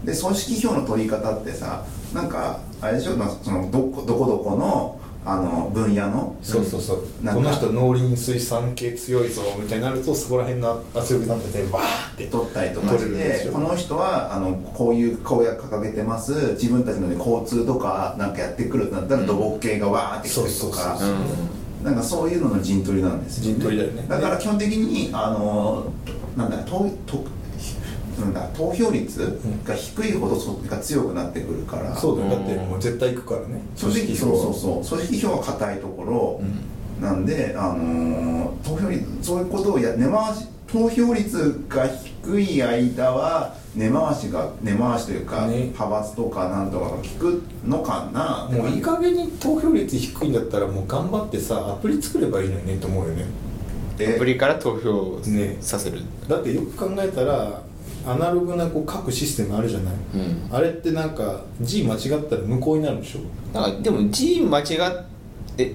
[0.05, 3.17] で組織票の取り方ってさなんかあれでしょ？
[3.17, 6.37] まあそのどこどこどこのあの分野の？
[6.43, 6.99] そうそうそう。
[6.99, 12.27] この人農林水産系強いぞみたいになるとそこら辺の圧力になっててバーって。
[12.27, 16.53] 取ったりとか取してこの人はあのこういう公約掲げてます。
[16.53, 20.97] 自分たちの、ね、交通とかなんかやってくるってなったら土木系がわーって来てるとか。
[20.99, 21.17] そうそう
[21.85, 24.07] なんかそういうのの陣取りなんですよ、陣取りだよね。
[24.09, 25.93] だから基本的にあの
[26.37, 27.25] なんだ投投
[28.19, 31.95] なんだ投票率が低いほどそが強くなってくるから。
[31.95, 32.31] そうだよ。
[32.31, 33.61] だってもう絶対行くからね。
[33.77, 34.99] 正直そうそうそう。
[34.99, 36.41] 組織票は硬いところ
[37.07, 41.87] なんで、あのー投票率そういうことをや根回し投票率が
[42.23, 45.65] 低い間は根回しが根回しというか、ね。
[45.65, 48.49] 派閥とかなんとかが効くのかな？
[48.51, 48.83] もういい。
[48.83, 53.25] 加減に投票率低いんだったらもう頑張ってさアプリ作ればいいのにねと思うよね。
[53.99, 57.63] でアプリから投票ねさせる、だってよく考えたら
[58.07, 60.55] アナログなこう書くシステムあるじゃない、うん。
[60.55, 63.21] あれってなんか字間違ったら無効になるでしょ？
[63.59, 64.67] なんかでも G 間違っ
[65.57, 65.75] て、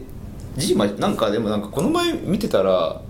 [0.58, 3.02] G 間なんかでもなんかこの前見てたら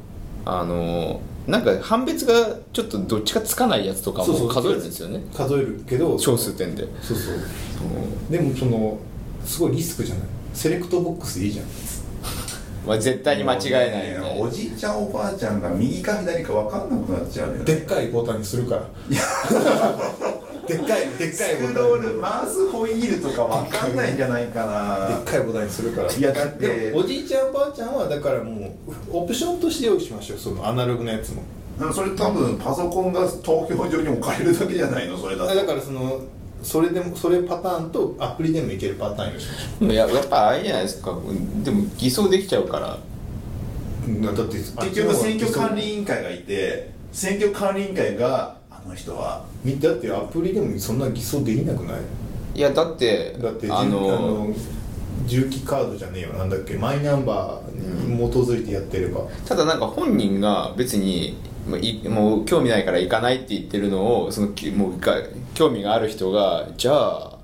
[0.45, 5.22] あのなんか判別がちょっとどっちかつかないやつとかも数えるんですよね。
[5.36, 6.88] 数えるけど小数点で。
[7.02, 8.32] そうそう。
[8.32, 8.97] でもその
[9.45, 10.24] すごいリスクじゃない？
[10.54, 11.66] セレクトボックスでいいじゃん。
[12.88, 14.41] まあ、絶対に間違えないみたいな。
[14.41, 17.66] おじいちゃんおばあちゃんが右か左か分かんなくなっちゃうよね。
[17.66, 18.82] でっかいボタンにするから
[20.70, 26.13] でっかいでっかいスクロール回すホイールとか分かんないんじゃないかでっなかいボタンにするから。
[26.13, 28.72] いやだっておじいちゃんおばあちゃんはだからもう
[29.11, 31.43] オプションとして用意しましょうそのアナログなやつも。
[31.93, 35.55] それ多分パソコンが投票所に置かれるだけじゃないのそれだと。
[35.55, 36.22] だからその
[36.61, 39.47] それでもそれパターンとアプリでもいけるパターンにし
[39.95, 41.17] ややっぱあれじゃないですか。
[41.63, 42.97] でも偽装できちゃうから。
[44.07, 48.59] うだって結局選挙管理委員会がいて選挙管理委員会があ
[48.89, 49.45] の人は。
[49.79, 52.01] だってアプリでもそんな偽装できなくない？
[52.55, 54.47] いやだってだってあの
[55.25, 56.29] 重機カードじゃねえよ。
[56.33, 56.73] なんだっけ？
[56.73, 61.37] マイナンバーに基づいてやってれば、ただなんか本人が別に
[62.09, 65.15] もう興味ないから行かないって言ってるのをそのきもうが
[65.53, 67.37] 興味がある人がじゃあ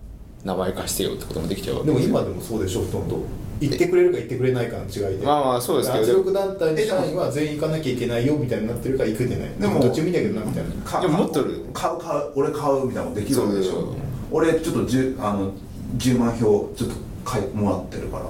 [0.43, 3.19] 名前貸してよってこともできちゃうわけでも今でもそうでしょほとんど
[3.59, 5.25] 言ってくれるか言ってくれないかの違いで。
[5.25, 10.69] まあまあそうですけど圧力団体の社員は全員行かなきゃいけないよみたいになってるから行くでないでもどっちもいいんだけどなみたいな。
[10.83, 11.65] かでも持っとる？
[11.73, 13.95] 買う買う俺買うみたいなのできるでしょ。
[14.31, 15.53] 俺ちょっと 10, あの
[15.97, 18.25] 10万票ちょっと買いもらってるから。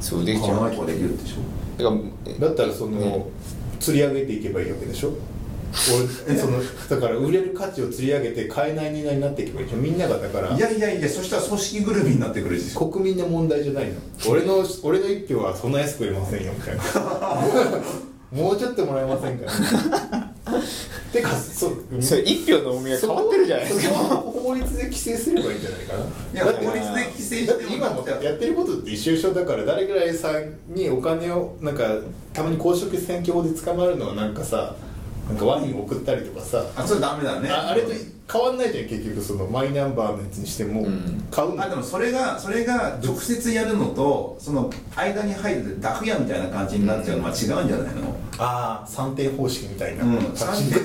[0.00, 0.56] そうできちゃう。
[0.56, 1.82] 買わないとかできるでしょ。
[1.82, 1.96] だか
[2.40, 3.28] らだったらその、
[3.80, 5.14] 釣り上げていけばいいわけでしょ
[6.26, 6.58] 俺その
[6.88, 12.76] だから売れる価値を釣り上げて買えない値段になっていけばいいでしょみんながだからいやいやいやそしたら組織ぐるみになってくるでし。
[12.76, 13.94] ょ国民の問題じゃないの。
[14.28, 16.82] 俺の俺の一票はそんな安く売れませんよみたいな。
[18.32, 19.44] もうちょっともらえませんか
[21.12, 23.94] てかそうそれ一票の重みが変わってるじゃないですか。
[23.94, 26.00] 法律で規制すればいいんじゃないかな。
[26.00, 31.84] いや法律で規制して今もやってることって一緒一緒だから誰ぐらいさんにお金をなんか
[32.32, 34.74] たまに公職選挙法で捕まるのはなんかさ
[35.28, 36.64] なんかワイン送ったりとかさ。
[36.76, 37.48] あそれダメだね。
[37.48, 37.92] ああれと
[38.32, 41.24] 変わんないじゃん結局そのマイナンバーのやつにしてもうん。
[41.30, 41.62] 買うの。
[41.62, 48.16] あでもそれがそれが直接やるのとその間に入るダフ屋みたいな感じになっちゃうのは違うんじゃないの？
[48.38, 50.04] ああ3点方式みたいな。
[50.04, 50.16] うん。
[50.18, 50.80] 感じで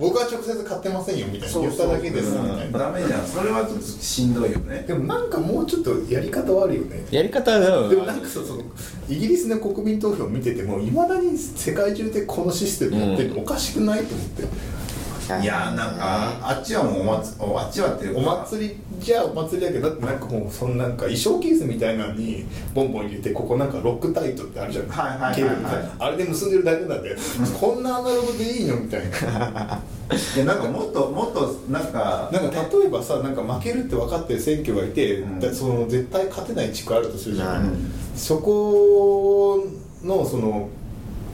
[0.00, 1.60] 僕は直接買ってませんよみたいな。
[1.60, 2.78] 言っただけですみたいな。
[2.78, 3.26] ダメじゃん。
[3.26, 4.84] それはちょっとしんどいよね。
[4.86, 7.06] でもなんかもうちょっとやり方はあるよね。
[7.10, 8.64] やり方はでもなんかそうそう
[9.08, 14.42] イギリスの国民投票見ててもいまだに世界中でこのシステムやってるのおかしくないと思って、
[15.40, 24.88] いやーなんかあっちはもうお祭おあっちはっておか祭りじゃあお祭りだけどだってなんかもうそのなんか衣装ケースみたいなのにボンボン入れてここなんかロックタイトってあるじゃん。
[24.88, 25.90] はいはいはいはい。
[25.98, 27.16] あれで結んでるだけなんで
[27.60, 29.80] こんなアナログでいいのみたいな。
[30.36, 35.40] いやなんかもっともっとなんかなんか例えばさなんか負けるって分かってる選挙がいて、うん。
[35.40, 37.92] だその絶対勝てない地区あるとするじゃん、うん。
[38.14, 39.66] そこ
[40.04, 40.68] のその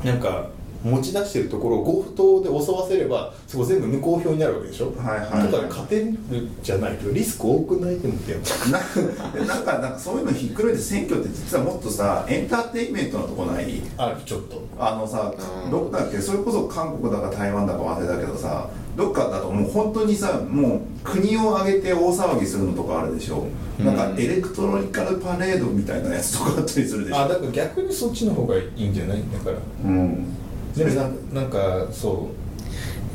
[0.04, 0.46] なんか
[0.82, 5.30] 持ち出してるところをゴーフトで襲わせればそこ全部無効票になるわけでしょ、はいはい。
[5.30, 6.14] はいだから勝てる
[6.62, 8.38] じゃないとリスク多くないと思ってよ
[8.70, 13.80] ななんかなんかそういうのひっくるめて選挙って実はもっとさエンターテインメントなとこない？
[13.96, 14.62] あるちょっと。
[14.78, 23.46] あのさ、うんどっかだっけそれこそ韓国だか台湾だか忘れたけどさどっかだともう本当にさもう国を挙げて大騒ぎするのとかあるでしょ、
[23.78, 27.18] なんかエレクトロニカルパレードみたいなやつとかあったりするでしょ？
[27.18, 29.22] あだから逆にそっちの方がいいんじゃない？
[29.32, 29.56] だから。
[29.84, 30.34] うん
[30.78, 32.28] でもなんかなんかそ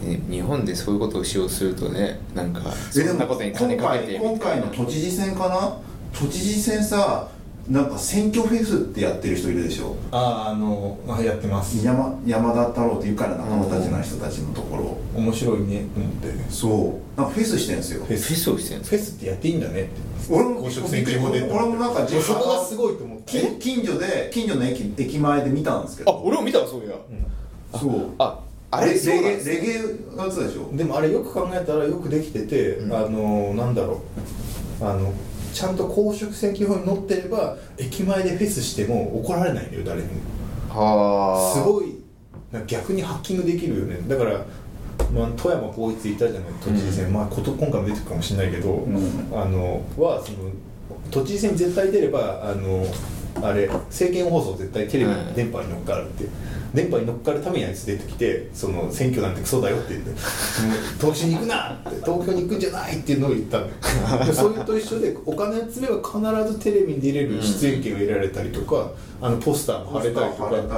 [0.05, 5.77] え日本でそういうことをしようとするとねなんかそえでもんなことに金かけて今回今回の都知事選かな？
[6.13, 7.29] 都知事選さ
[7.69, 9.91] なんか選挙フェスってやってる人いるでしょ？
[9.91, 11.83] うああのあやってます。
[11.85, 16.51] 山山田太郎というから仲間たちの人たちのところ、面白いねと思って。
[16.51, 17.17] そう。
[17.17, 18.03] なんかフェスしてんですよ。
[18.03, 18.27] フェス。
[18.27, 19.91] フェスをしてるんですフェスってやっていいんだねって。
[20.29, 23.39] 俺も公職選挙法で俺もなんか俺そこがすごいと思って。
[23.39, 26.11] 近近所で近所の駅駅前で見たんですけど。
[26.11, 26.95] あ俺も見たわそういや
[27.79, 28.11] そう。
[28.19, 28.39] あ
[28.71, 28.93] あれ？
[28.93, 29.81] レゲレゲエ
[30.15, 30.75] のやつでしょ？
[30.75, 32.93] でもあれよく考えたらよくできてて、うん。
[32.93, 34.01] あのなんだろ
[34.81, 34.85] う。
[34.85, 35.13] あの
[35.53, 40.13] ちゃんと公職選挙法に載ってれば駅前でフェスしても怒られないんだよ誰にも。
[40.69, 41.53] はあ。
[41.55, 41.95] すごい
[42.65, 43.97] 逆にハッキングできるよね。
[44.07, 44.39] だから、
[45.13, 46.53] まあ、富山光一いたじゃない？
[46.59, 48.95] 都知事選、まあこと今回も出てくるかもしれないけど、ん。
[49.31, 50.49] あのはその
[51.11, 52.83] 都知事選に絶対出ればあの
[53.41, 56.25] あれ政見放送絶対テレビ電波に乗っかるって、
[56.73, 60.19] 電波に乗っかるためにあいつ出てきてその選挙なんてクソだよって言ってもう
[60.99, 70.25] 投資に行くなって投票に行くんじゃないっていうのを言ったんだそれと一緒でお金集めば必ずテレビに出れる出演権を得られたりとか、あのポスターも貼れた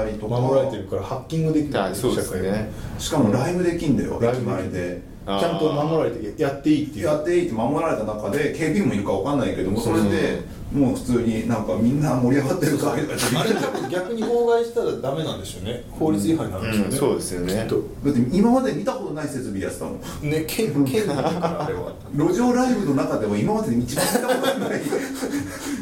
[0.03, 2.71] りとか守られてるからハッキングできるあそうですね。
[2.99, 7.05] しかもライブできんだよライブ駅前でちゃんと守られてやっていいっていう。
[7.05, 12.93] やっていいって守られた中で警備員もいるかわかんないけどもそれでもう普通になんかみんな盛り上がってるから。
[12.93, 13.03] あれ
[13.89, 15.83] 逆に妨害したらダメなんでしょうね。
[15.91, 17.55] 法律違反なんでしょうね、うんそうですよね。
[17.55, 17.75] だって
[18.31, 20.29] 今まで見たことない設備やってたもん。
[20.29, 21.93] ね県県だからあれは。
[22.15, 24.81] 路上ライブの中でも今までで一番見たことない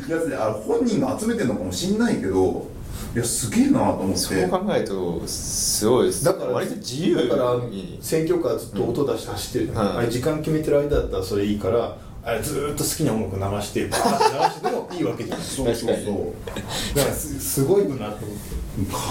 [0.10, 2.68] やつであれ本人が集めてるのかもしんないけど
[3.16, 4.18] いやすげえなと思って。
[4.18, 6.26] そう考えるとすごいです。
[6.26, 7.59] だから割と自由だから
[8.01, 9.97] 選挙カーずっと音出して走ってるうん。
[9.97, 16.95] あれ時間決めてる間だったらそれいいからあれずーっと好きな音楽流してバーって流してでもいいわけじゃないそうそうそう。
[16.95, 18.24] だからすすごいなと思って。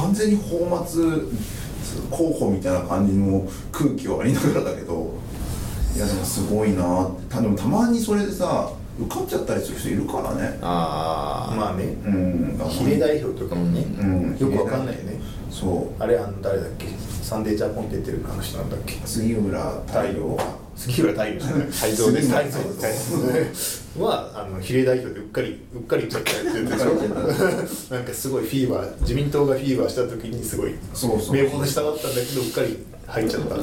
[0.03, 0.85] 完全に泡沫
[2.11, 5.15] 候補みたいな感じの空気はありながらだけど
[5.95, 7.09] いやでもすごいな。
[7.29, 8.73] たでもたまにそれでさ
[9.07, 10.59] 受かっちゃったりする人いるからね。
[10.63, 11.85] ああまあね。
[12.05, 12.59] うん。
[12.69, 14.37] 比例代表とかもね、うん。
[14.39, 15.21] よくわかんないよね。
[15.51, 16.03] そう。
[16.03, 16.87] あれあの誰だっけ？
[17.23, 18.95] サンデージャポン出てるあの人なんだっけ？
[19.05, 20.39] 杉浦太陽
[20.77, 21.41] 杉浦太陽
[21.71, 22.29] 太蔵です。
[22.29, 22.43] 太
[23.21, 23.83] 蔵です。
[23.99, 31.35] はあの比例代表でうっかりうっかりちょっとやってるでしょなんかすごいフィーバー自民党がフィーバーした時にすごいそうそう。
[31.35, 33.55] 名簿でしたかったんだけどうっかり入っちゃった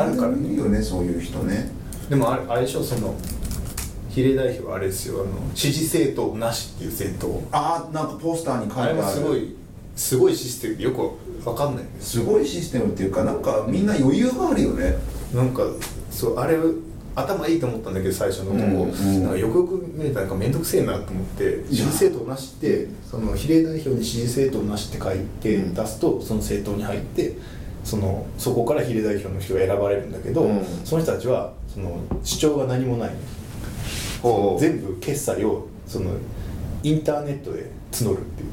[0.00, 1.72] あるからねいいよねそういう人ね。
[2.08, 2.82] でもあれあれでしょ？
[2.84, 3.14] その
[4.08, 7.42] 比例代表はあれですよあの支持政党なしっていう政党。
[7.52, 8.90] ああなんかポスターに書いてある。
[8.90, 9.56] あれもすごい
[9.96, 14.96] すごいシステムでよくわかんないすすごいシステムっていうかなんかみんな余裕があるよね。
[15.34, 15.62] なんか
[16.10, 16.56] そうあれ
[17.14, 19.22] 頭いいと思ったんだけど最初のとこ、うんうん。
[19.24, 25.74] なんかよくよく見るとなんか面倒くせえなと思って支持政党なしってその比例代表に支持政党なしって書いてうん。
[25.74, 27.36] 出すとその政党に入って
[27.82, 30.64] そのそこから比例代表の人が選ばれるんだけど、うん。
[30.84, 33.10] その人たちはその主張が何もない
[34.58, 36.12] 全部決済をその
[36.82, 38.48] インターネットで募るっていう。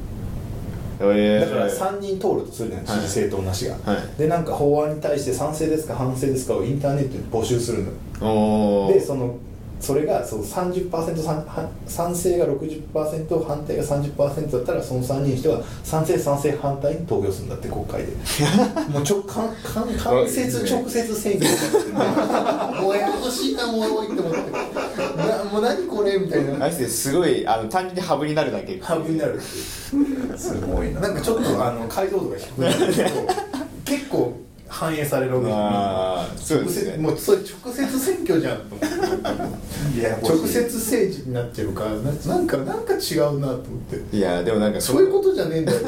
[0.97, 2.95] えだから3人通るとするじゃない、はい。
[3.01, 4.17] 支持政党なしが、はい。
[4.17, 8.87] でなんか法案に対して賛成ですか反省ですかをインターネットで募集するの。
[8.91, 9.35] でその
[9.79, 18.13] それがその30%賛は賛成が60%反対が30%だったらその3人の人が賛成賛成反対に投票するんだって国会で。
[18.89, 22.81] もうちょかんかん間接直接選挙。
[22.81, 26.65] もうややこしいなもう多いって思ってなもう何これみたいな。
[26.65, 27.11] あれです。
[27.13, 28.79] ごいあの単純にハブになるだけ。
[28.79, 29.39] ハブになる
[30.37, 31.01] すごいな。
[31.01, 33.09] なんかちょっとあの解像度が低くなるけど
[33.85, 34.33] 結構
[34.75, 36.97] 反映されるわけああそうですね。
[36.97, 38.87] もうそれ直接選挙じゃんと思って。
[39.97, 43.63] いや直接政治になってるからななんかなんか違うなと思っ
[44.11, 44.17] て。
[44.17, 45.79] いやでもなんかそういうことじゃねえんだよ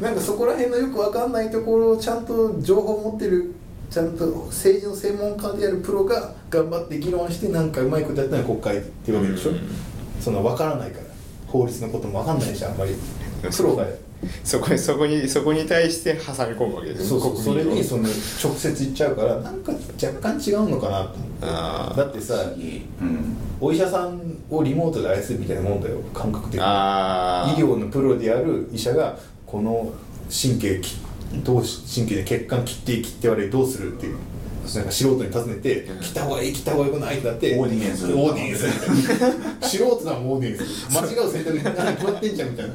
[0.00, 3.52] なんかそこら辺のよくわかんないところをちゃんと情報を持ってる
[3.90, 9.58] ちゃんと政治の専門家であるプロが頑張って議論してなんかうまいことやったのが国会っていうわけでしょ、うん。
[10.20, 11.06] そのわからないから
[11.48, 12.94] 法律のこともわかんないしあんまり。
[13.50, 13.84] プロが
[14.42, 17.36] そこにそこにそこに対して挟み込むわけですそうそう。
[17.36, 21.38] それにその直接言っちゃうからなんか若干違うのかなと思って。
[21.42, 21.96] あー。
[21.96, 23.36] だってさうん。
[23.60, 26.60] お医者さんをリモートで操るみたいなもんだよ感覚的に。
[26.60, 29.92] 医療のプロである医者がこの
[30.30, 30.96] 神経き
[31.42, 34.16] どうし神経で血管切って切って割れどうするっていう
[34.74, 36.00] なんか素人に尋ねてうん。
[36.00, 42.74] 切った方がいい切った方がよくないってなってオーディエンスオーディエンス素人ならオーディエンス間違う選択に何決まってんじゃんみたいな。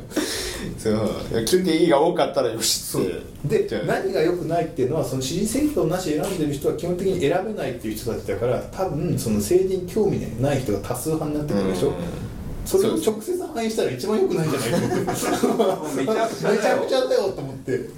[0.77, 1.45] そう。
[1.45, 3.03] 切っていいが多かったらよしそう。
[3.03, 3.81] ってじゃあ。
[3.81, 11.95] で何が良くないっていうのはその支持政党なし選んでる人は基本的に選べないっていう人たちだから多分その政治に興味ない人が多数派になってくるでしょ、うん。
[12.65, 14.77] それを直接反映したら一番良くないんじゃないか
[15.95, 16.27] めちゃ
[16.77, 17.89] くちゃだよと思って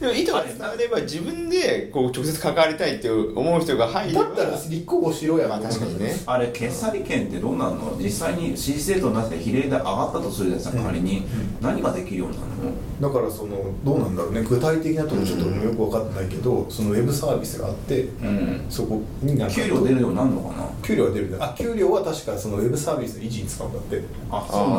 [0.00, 6.16] でも意図が伝われば自分でこう直接関わりたいって思う人が入ればだったら立候補しろやまあ確かにね。
[6.26, 7.94] あれ決済権ってどうなんの？
[7.98, 11.26] 実際に支持政党なしで比例で上がったとするじゃないですか仮に、
[11.60, 12.50] 何ができるようになる
[13.00, 13.08] の？
[13.12, 14.42] だからそのどうなんだろうね。
[14.42, 18.64] 具体的なところちょっとよく分かってないけどそのウェブサービスがあってうん。
[18.70, 20.66] そこになんか給料出るようになるのかな？
[20.82, 24.02] 給料は出るんだあ給料は確かそのウェブサービスの維持に使うんだって。
[24.30, 24.78] あそうなん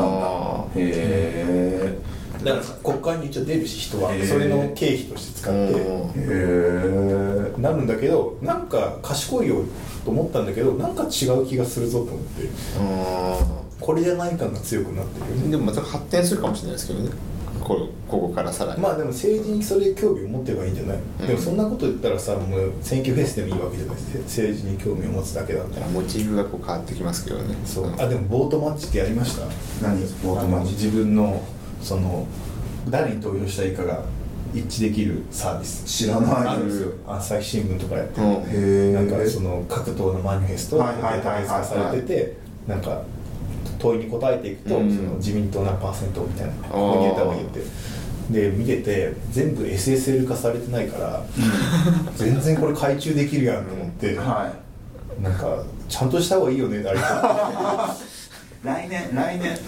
[0.74, 1.98] だへえ
[2.44, 4.10] だから国会に一応出るし人は。
[4.24, 5.72] それの経費として使って。
[7.60, 9.62] なるんだけどなんか賢いよ
[10.04, 12.48] と思ったんだけどなんか違う気がするぞと思って。
[13.80, 15.50] これじゃない感が強くなってるよね。
[15.50, 17.10] でもまた発展するかもしれないですけどね。
[17.62, 18.80] こここからさらに。
[18.80, 21.26] まあでも政治にそれで興味を持ってればいいんじゃない、うん。
[21.26, 25.86] でもそんなこと言ったらさもう選挙フェスでもいいわけじゃない政治に興味を持つだけだったら。
[25.86, 27.56] モチーフがこう変わってきますけどね。
[27.64, 27.92] そう。
[28.00, 29.46] あでもボートマッチってやりました？
[29.80, 30.00] 何？
[30.24, 30.72] ボートマッチ。
[30.72, 31.40] 自分の
[31.82, 32.26] その
[32.88, 34.04] 誰に投票したいかが
[34.54, 35.84] 一致できるサービス。
[35.84, 36.32] 知らない。
[36.48, 36.92] あるんですよ。
[37.06, 38.26] 朝日新聞とかやってる。
[38.26, 38.32] うん。
[38.32, 43.02] へえなんかその各党のマニフェストがデータベース化されててなんか
[43.78, 44.94] 問いに答えていくと、うん。
[44.94, 46.56] その自民党何パーセントみたいなー。
[46.70, 47.60] ここに入れた方がいいって。
[48.30, 51.24] で見てて全部 SSL 化されてないから
[52.16, 54.52] 全然これ外注できるやんと思って、は
[55.20, 57.02] なんかちゃんとした方がいいよねあれい
[58.62, 59.58] 来年来年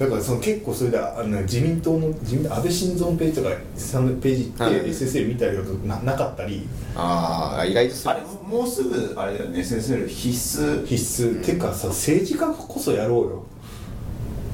[0.00, 4.72] だからその結構それであの自民党の自民党安倍晋三ページとか3のページ行って、はい。
[4.86, 6.66] SSL 見たりだとななかったり。
[6.96, 10.86] ああ意外とそあれもうすぐあれだよね SSL 必須。
[10.86, 13.44] 必須、てかさ政治家こそやろうよ。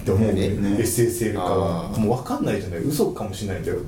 [0.03, 1.89] って思うねね SSL 化は。
[1.91, 2.81] もう分かんないじゃない。
[2.81, 3.79] 嘘かもしれないんだよ。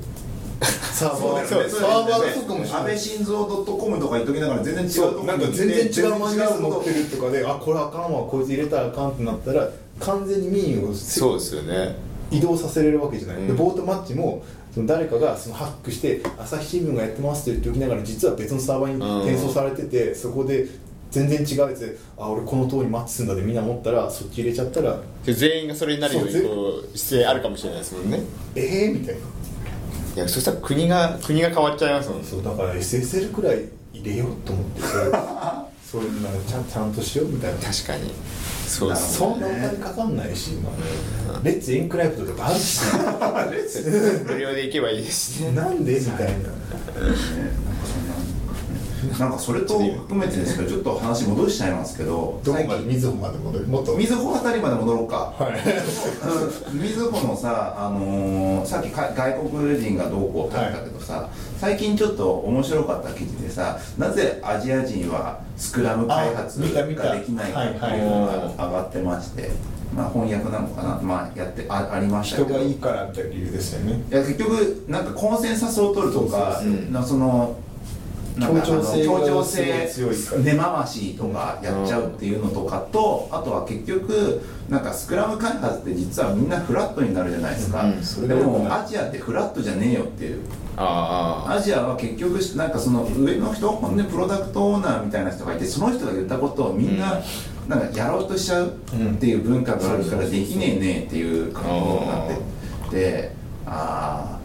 [0.60, 1.70] サーバーそうだよね。
[1.70, 9.68] サーバーが嘘かもしれ安倍ない晋三 .com とか言っときながら全然違うそうとこなんか全然違うマニュアル持ってるとかであこれあかんわこいつ入れたらあかんってなったら
[10.00, 11.96] 完全に民意をそうですよね。
[12.30, 13.46] 移動させれるわけじゃない、うん。
[13.48, 20.66] でボートマッチもその誰かがそのハックして朝日新聞がやってますって言っておきながら実は別のサーバーに転送されてて、そこで
[21.10, 28.20] 全然違うやつであ俺この通りマッチするんだでみんな思ったらそっち入れちゃったらで全員がそれになるようにこう姿勢あるかもしれないですもんね。
[28.54, 29.20] ええー、みたいな。
[29.20, 32.18] いやそしたら国が国が変わっちゃいますもん。
[32.20, 35.04] ねそうだから SSL くらい入れようと思ってそれ
[35.90, 37.58] そういうのなんかちゃんちゃんとしようみたいな。
[37.58, 38.12] 確かに
[38.68, 42.58] そうそんなお金かかんないし、まあレッツエンクライプとかある。
[42.58, 42.80] し
[44.28, 45.52] 無料で行けばいいですね。
[45.52, 46.32] なんでみたいな
[49.18, 53.66] なんかそれと含めてですけどちょっと話戻しちゃいますけどどこまでみずほまで戻る？
[53.66, 53.96] もっと。
[53.96, 55.34] 水穂あたりまで戻ろうか？
[55.38, 56.74] はい。
[56.74, 56.80] うん。
[56.82, 66.94] 水穂のさ、あのーさっきか外国人がどうこうって言ったけどさ、最近ちょっと面白かった記事でさなぜアジア人はスクラム開発がで
[67.24, 69.50] きないかっていうのが上がってまして、
[69.94, 72.48] まあ、翻訳なのかな、まあ、やってあありましたけど。
[72.48, 74.02] 人がいいからみたいな理由ですよね。
[74.10, 76.60] いや結局なんかコンセンサスを取るとか
[77.06, 77.56] その
[78.40, 79.88] 協調性協調性
[80.42, 90.42] 根回しとかやっちゃうっていうのとかと、あとは結局なんかスクラム開発って実はみんなフラットになるじゃないですか、うんでもアジアってフラットじゃねえよっていう。
[90.80, 97.20] アジアは結局なんかその上の人本当にプロダクトオーナーみたいな人がいてその人が言ったことをみんな
[97.66, 98.70] なんかやろうとしちゃうっ
[99.18, 103.32] ていう文化があるからできねえねっていう感じになってて
[103.66, 104.34] あー。
[104.36, 104.37] あ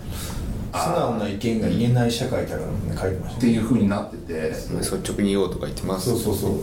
[0.74, 2.68] 素直な意見が言えない社会だからね
[3.00, 3.38] 書いてましたね。
[3.38, 6.10] っていう風になってて率直に言おうとか言ってます。
[6.10, 6.52] そうそうそう。
[6.52, 6.56] そ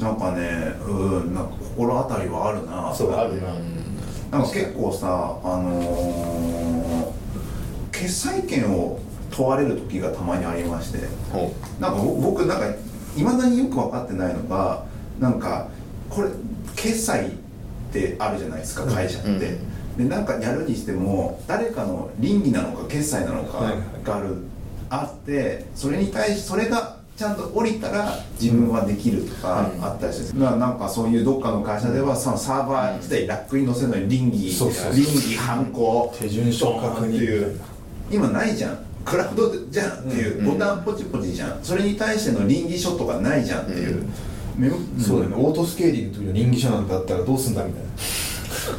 [0.00, 0.02] う。
[0.02, 0.92] なんかねう
[1.24, 2.94] んなんか心当たりはあるな。
[2.94, 3.48] そうあるな。
[4.30, 7.12] なんか結構さあのー
[7.92, 10.98] 決裁権を問われる時がたまにありまして。
[11.32, 12.66] ほなんかぼ僕なんか
[13.16, 14.84] いまだによく分かってないのが
[15.18, 15.68] なんか
[16.08, 16.28] これ
[16.76, 17.30] 決済っ
[17.92, 19.67] てあるじゃないですか会社って、うん
[19.98, 23.82] でなんかやるにしても誰かの倫理なのか決済なのかはいはい。
[24.04, 24.36] がある、
[24.88, 29.84] あってそれに対しそれがちゃんと降りたら自分はできるとかうん。
[29.84, 34.92] あったりして、まあなんかそういうどっかの会社ではそのサーバー自体ラックに載せるのに倫理そうそう。
[34.94, 36.14] 倫理犯行。
[36.16, 37.60] 手順書確認っていう。
[38.10, 38.78] 今ないじゃん。
[39.04, 40.58] クラウドじゃんっていう、うん。
[40.58, 41.58] ボタンポチポチじゃん。
[41.64, 44.04] それに対しての倫理書とかないじゃんっていう、
[44.56, 44.70] め
[45.02, 45.36] そうだよね。
[45.38, 47.88] オートスケーリングの時の倫理書なんてあったらどうすんだみたいな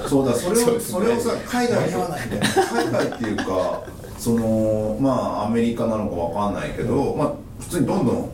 [0.07, 3.83] そうだそれをそれをさ海外海外っていうか
[4.17, 8.29] そのまあアメリカなのかわかんないけど、まあ普通にどんどん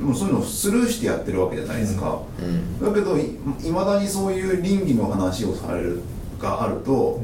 [0.00, 2.80] もうそういうのをスルーしてやってるわけじゃないですか、うん。
[2.80, 3.36] だけどい
[3.66, 6.00] いまだにそういう倫理の話をされる
[6.40, 7.20] があると、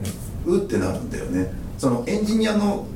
[0.46, 1.52] うってなるんだよね。
[1.78, 2.86] そのエンジニアの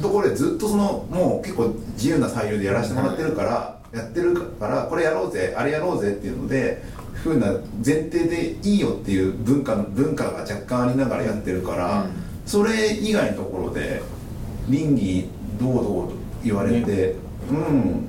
[0.00, 6.82] ところでずっとそのもう結構自由な裁量でやらせてもらってるから、やってるからこれやろうぜあれやろうぜっていうので
[7.22, 7.52] ふうな
[7.84, 12.10] 前提でいいよっていう文化の文化が若干ありながらやってるから、うん。
[12.46, 14.02] それ以外のところで
[14.68, 15.28] 倫理
[15.60, 17.14] どうどうと言われて、
[17.50, 18.08] うん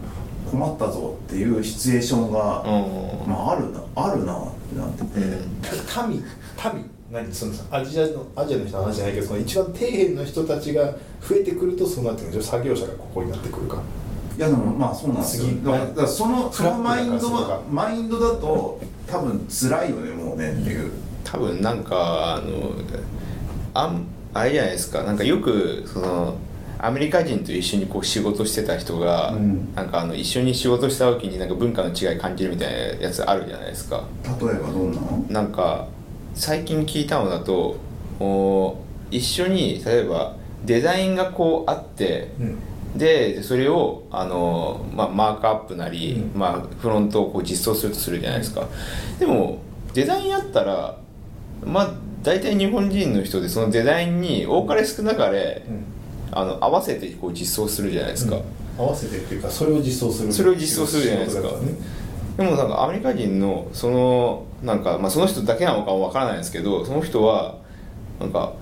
[0.49, 3.30] 困ったぞっていうシチュエーションが、うん。
[3.30, 5.20] まああるなあるなってなってて、
[6.07, 6.24] 民
[6.74, 13.82] 民何そのさアジアのアジアの人の話じゃないけどその一番底辺の人たちが増えてくるとそうなってくる作業者がここになってくるか
[14.38, 15.45] いやでもまあそうなんですよ。
[15.45, 18.80] 次だからそのそのマインドはマインドだと
[19.12, 20.91] 多分辛いよねもうねっていう、
[21.24, 22.72] 多分なんかあの
[23.74, 25.03] あんあれじゃないですか。
[25.03, 26.38] なんかよくその
[26.80, 29.74] アメリカ人と一緒にこう仕事してた人が、うん。
[29.76, 34.03] なんかあの一緒に仕事した時になんか文化の違い感じるみたいなやつあるじゃないですか。
[34.41, 35.26] 例えばどんなの？
[35.30, 35.88] なんか
[36.34, 37.78] 最近聞いたのだと
[38.20, 38.78] お
[39.12, 40.36] 一緒に例えば
[40.66, 42.57] デザインがこうあってうん
[42.95, 46.39] でそれをあの、まあ、マークアップなり、うん。
[46.39, 48.67] まあ、フロントをこう実装するとするじゃないですか、
[49.19, 49.59] でも
[49.93, 50.97] デザインあったら
[51.63, 55.63] まあ大体日本人の人でそのデザインに多かれ少なかれ、
[56.31, 58.37] あの合わせてこう実装するじゃないですか、
[58.77, 61.47] 合わせてっていうかそれを実装するそれを実装するじゃないですか。
[61.47, 61.73] ね。
[62.37, 67.57] でもなんかアメリカ人のそのなんか、まあ、その人だけなのかは分からないですけどその人は
[68.19, 68.53] なんか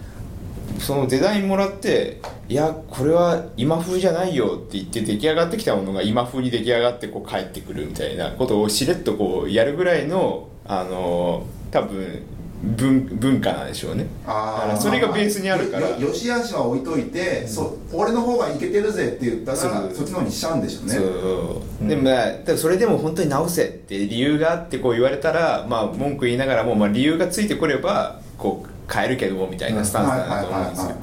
[0.78, 12.24] そのデザインもらっていやこれは今風じゃないよって言って出来上がってきたものが今風に出来上がってこう帰ってくるみたいなことをしれっとこうやるぐらいのあの多分
[12.62, 14.06] 文文化なんでしょうね。
[14.26, 15.90] だからそれがベースにあるから。
[15.90, 20.94] よよしあしは置いといて、そう俺の方がいけてるぜって言ったらそそうっちの方にしちゃうんでしょうね。
[20.94, 30.96] そう、でもまあそれでも本当に直せって理由があってこう言われたらまあ文句言いながらも、まあ、理由がついてこればこう変えるけどもみたいなスタンスだなと思うんですよ。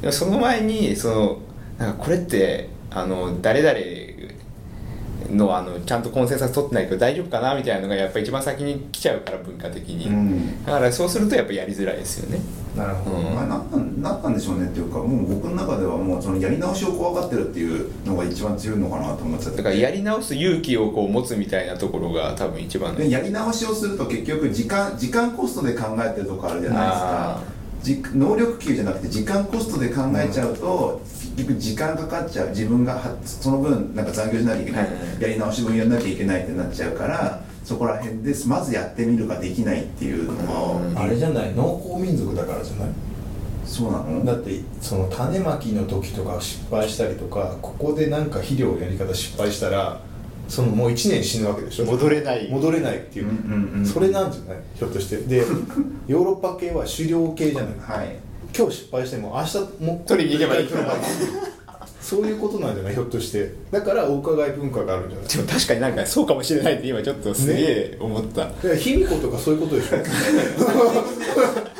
[0.00, 1.38] でもその前にその
[1.78, 10.64] なんかこれってあの誰々のあのちゃんとコンセンサス取ってないけど大丈夫かなみたいなのがやっぱ一番先に来ちゃうから文化的に、うん。
[10.64, 12.40] だからそうするとやっぱやりづらいですよね。
[12.76, 19.56] なるほど、うんまあ、なんなんなんなんでしょうねっていうかもう僕の中ではもうそのやり直しを怖がってるっていうのが一番強いのかなと思っちゃって。
[19.56, 27.54] だからやり直す勇気をこう持つみたいなところが多分一番でやり直しをすると結局時間時間コストで考えてるとこあるじゃないですか。
[28.14, 31.02] 能力給じゃなくて時間コストで考えちゃうと、
[31.36, 32.48] 結局時間かかっちゃう。
[32.48, 34.88] 自分がはその分なんか残業しなきゃいけない、
[35.20, 41.54] やり直し分やんなきゃいけないってなっちゃうからそこら辺でまずやってみるができないっていうのうんが、あれじゃない？
[41.54, 42.88] 農耕民族だからじゃない？
[43.64, 44.24] そうなの？
[44.24, 50.00] だってその種まきの時とか失敗したりとかここでなんか肥料のやり方失敗したら
[50.48, 51.86] そのもう1年死ぬわけでしょ？
[51.86, 52.48] 戻れない。
[52.50, 54.58] 戻れないっていう,、うんうんうんそれなんじゃない？
[54.74, 55.16] ひょっとして。
[55.18, 55.38] で
[56.06, 57.98] ヨーロッパ系は狩猟系じゃない？
[58.00, 58.16] はい。
[58.56, 60.68] 今日失敗しても明日もう取りに行けばいい。
[60.68, 61.06] 取りに行け。
[61.06, 61.63] ば
[62.04, 63.54] そういうことなんじゃないひょっとして。
[63.70, 65.28] だからお伺い文化があるんじゃない？
[65.28, 69.96] でも確かになんかそうかもしれないって今ちょっとすげえ思った、卑弥呼とかそういうことでしょ。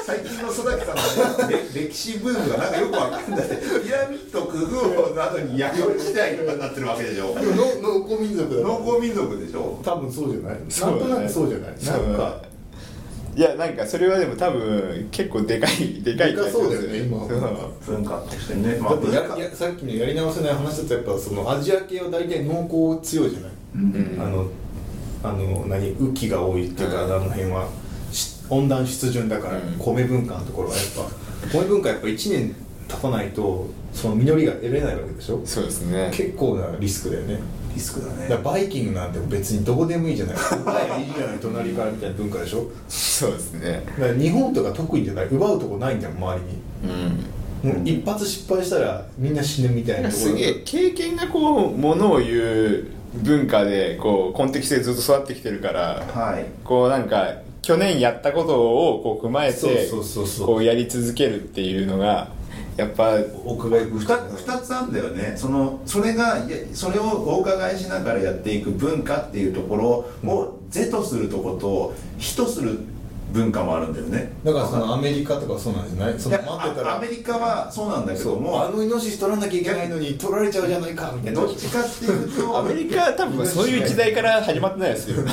[0.04, 3.48] 最近の育木さんの、ね、れ 歴史ブームがなんかよくわかんない。
[3.84, 7.34] ピラミッド工夫の後に弥生時代とかになってるわけでしょ。
[7.34, 9.78] でも農農耕民族だ農耕民族でしょ。
[9.84, 10.54] 多分そうじゃない。
[10.54, 11.74] なんとなくそうじゃない？
[11.78, 12.42] そうなんか
[13.36, 17.18] いやなんかそれはでも多分結構でかいでかいでかそうだよね今。
[17.18, 23.82] そう文化としてね、まだってややさっきのやり直せない話だとやっぱそのアジア系は大体農耕強いじゃない、うん。
[23.82, 24.46] うんあの
[25.24, 27.12] あの何雨季が多いっていうか、うん。
[27.12, 27.68] あの辺は
[28.12, 29.78] し温暖湿潤だから、うん。
[29.78, 30.84] 米文化のところはやっ
[31.50, 32.54] ぱ米文化やっぱ1年
[32.86, 35.40] 経たないとその実りが得れないわけでしょ？
[35.44, 36.10] そうですね。
[36.12, 37.40] 結構なリスクだよね
[37.74, 38.28] リスクだね。
[38.28, 40.36] だバイキングなんて別にどこでもいいじゃない。
[40.36, 41.38] 奪えばいいじゃない。
[41.38, 42.66] 隣からみたいな文化でしょ。
[42.88, 43.82] そうですね。
[43.98, 45.26] だから日本とか特にじゃない。
[45.26, 46.94] 奪うとこないんだよ周りに。
[47.64, 47.74] うん。
[47.74, 50.62] もう一発失敗したらみんな死ぬみたいなすげえ。
[50.64, 52.86] 経験がこうものを言う
[53.22, 56.44] 文化でこうコンテキストでずっと育ってきてるからはい。
[56.62, 59.88] こうなんか去年やったことをこう踏まえて
[60.44, 62.28] こうやり続けるっていうのが
[62.76, 63.14] やっぱ
[63.44, 64.10] お伺い二つ
[64.46, 65.34] 二つあるんだよね。
[65.36, 69.86] そのそれがいやそれをお伺いしながらやっていく文化っていうところ
[70.28, 72.80] を是とするとこと非とする
[73.32, 74.32] 文化もあるんだよね。
[74.44, 76.18] だからそのアメリカとかそうなんじゃない？
[76.18, 76.92] そのいや待ってたら。
[76.94, 81.40] あアメリカはそうなんだけどもあのイノシシ取らなきゃいけないのに取られちゃうじゃないかみたいな。
[81.40, 85.16] どっちかっていうと アメリカは多分そういう時代から始まってないですよ。
[85.16, 85.26] どっ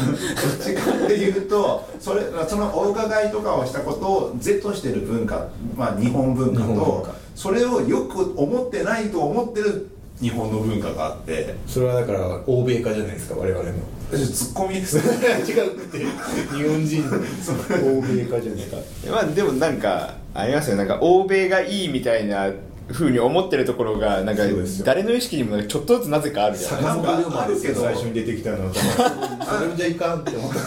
[0.63, 11.55] ちかっていうとそれそのお伺いとかをしたことを是としてる文化、まあ、日本文化日本文と化それをよく思ってないと思ってる日本の文化があって。
[11.67, 13.73] それはだから欧米化じゃないですか我々の
[14.11, 14.75] ツッコミ？
[14.75, 16.05] で す違うって日
[16.67, 17.17] 本人の。
[17.97, 18.77] 欧米化じゃないか。
[19.09, 20.77] まあでもなんかありますよ。
[20.77, 22.51] なんか欧米がいいみたいな
[22.89, 24.43] ふうに思ってるところがなんか
[24.83, 27.01] 誰の意識にもちょっとずつなぜかあるじゃないですか。
[27.03, 30.59] 坂本けど最初に出てきたのはそれじゃいかんって思った。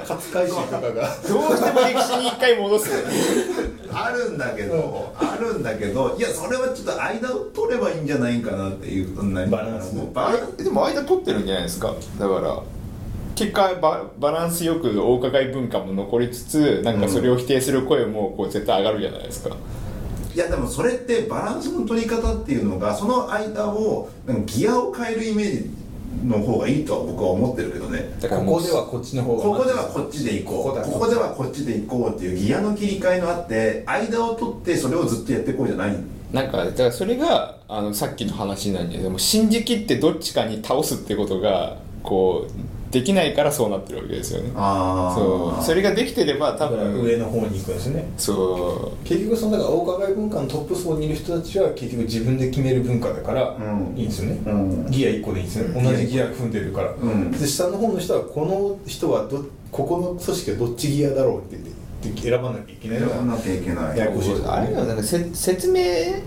[0.00, 2.90] 勝海舟とかがどうしても歴史に一回戻す
[3.98, 10.64] あるんだけど、あるんだけどいやそれはちょっと間を取ればいいんじゃないかなっていう何バランスもうバランス。
[10.64, 11.94] でも間取ってるんじゃないですか？
[12.18, 12.62] だから
[13.34, 19.54] 結果ババランスよくお伺い文化も残りつつなんかそれを否定する声もこう絶対上がるじゃないですか、
[20.34, 24.10] いやでもそれってバランスの取り方っていうのがその間を
[24.46, 25.70] ギアを変えるイメージ
[26.24, 28.10] の方がいいとは僕は思ってるけどね。
[28.20, 30.62] ここではこっちの方がここではこっちで行こう。
[30.64, 30.84] ここだ。
[30.84, 35.96] ここではこっちで行こうっていうギアの切り替えのあって間を取ってそれをずっとやっていこうじゃない。
[36.32, 44.50] なんかだからそれがあのさっきの話なんででも信じきってどっちかに倒すってことがこうできないからそうなってるわけですよね。
[44.54, 45.64] あそう。
[45.64, 48.08] それができてれば多分上の方に行くんですね。
[48.16, 53.96] そ結局そのだからお伺い文化のトップ層にいる人たちは結局自分で決める文化だからうん。
[53.96, 54.90] いいんですよね、うん。
[54.90, 55.92] ギア1個でいいんですよね、うん。
[55.92, 57.30] 同じギア踏んでるから、うん。
[57.30, 61.70] で下の方の人はこの人はどここの組織はどっちギアだろうって言って
[62.02, 63.98] 選ばなきゃいけない選ばなきゃいけない。
[63.98, 65.82] ややこしいとあれはなんかせ説明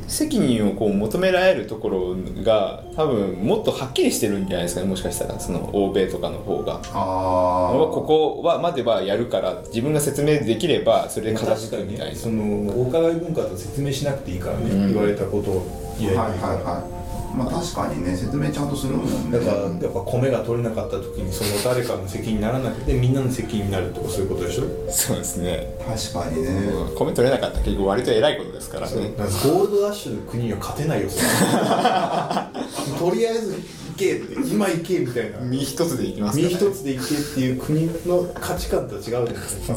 [0.07, 4.88] 責任をこう求められるところが多分もっとはっきりしてるんじゃないですかね。
[4.88, 6.76] もしかしたらその欧米とかの方が。
[6.76, 12.15] ああここはまではやるから自分が説明できればそれで片付くみたいな。
[12.15, 12.43] その
[12.78, 14.93] お伺い文化と説明しなくていいからね、うん。
[14.93, 16.30] 言われたことを言えば。
[16.30, 16.99] いいから、はいはいはい
[17.36, 19.39] まあ確かにね説明ちゃんとするもんね。
[19.39, 24.63] だからやっぱ米が取れなかった時にその誰かの責任にならなくてみんなの責任になるとかそういうことでしょ？
[24.91, 25.67] そうですね。
[26.13, 26.49] 確かにね。
[26.95, 28.95] 米取れなかったら結構割と偉いことですからね。
[28.95, 31.09] ゴールドラッシュの国には勝てないよ
[32.99, 33.61] とりあえず行
[33.97, 35.39] けって今行けみたいな。
[35.39, 39.75] 身一つでいきますから、身一つで行けっていう国の価値観とは違うじゃないですか。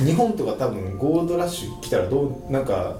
[0.04, 2.96] 日本とか多分ゴールドラッシュ来たらどうなんか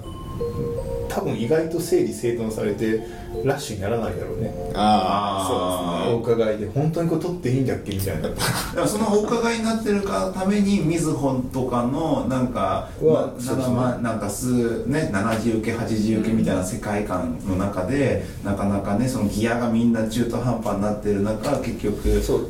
[1.15, 2.99] 多分意外と整理整頓されて
[3.45, 4.53] ラッシュにならないだろうね。
[4.75, 8.85] ああお伺いで本当にこれ取っていいんだっけみたいな。
[8.85, 13.33] そのお伺いになってるかためにみずほとかのなんかは
[13.73, 22.21] まなんか数ね70受け80受けみたいな世界観の中で、なかなかねそのギアがみんな中途半端になってる中結局。
[22.21, 22.49] そう。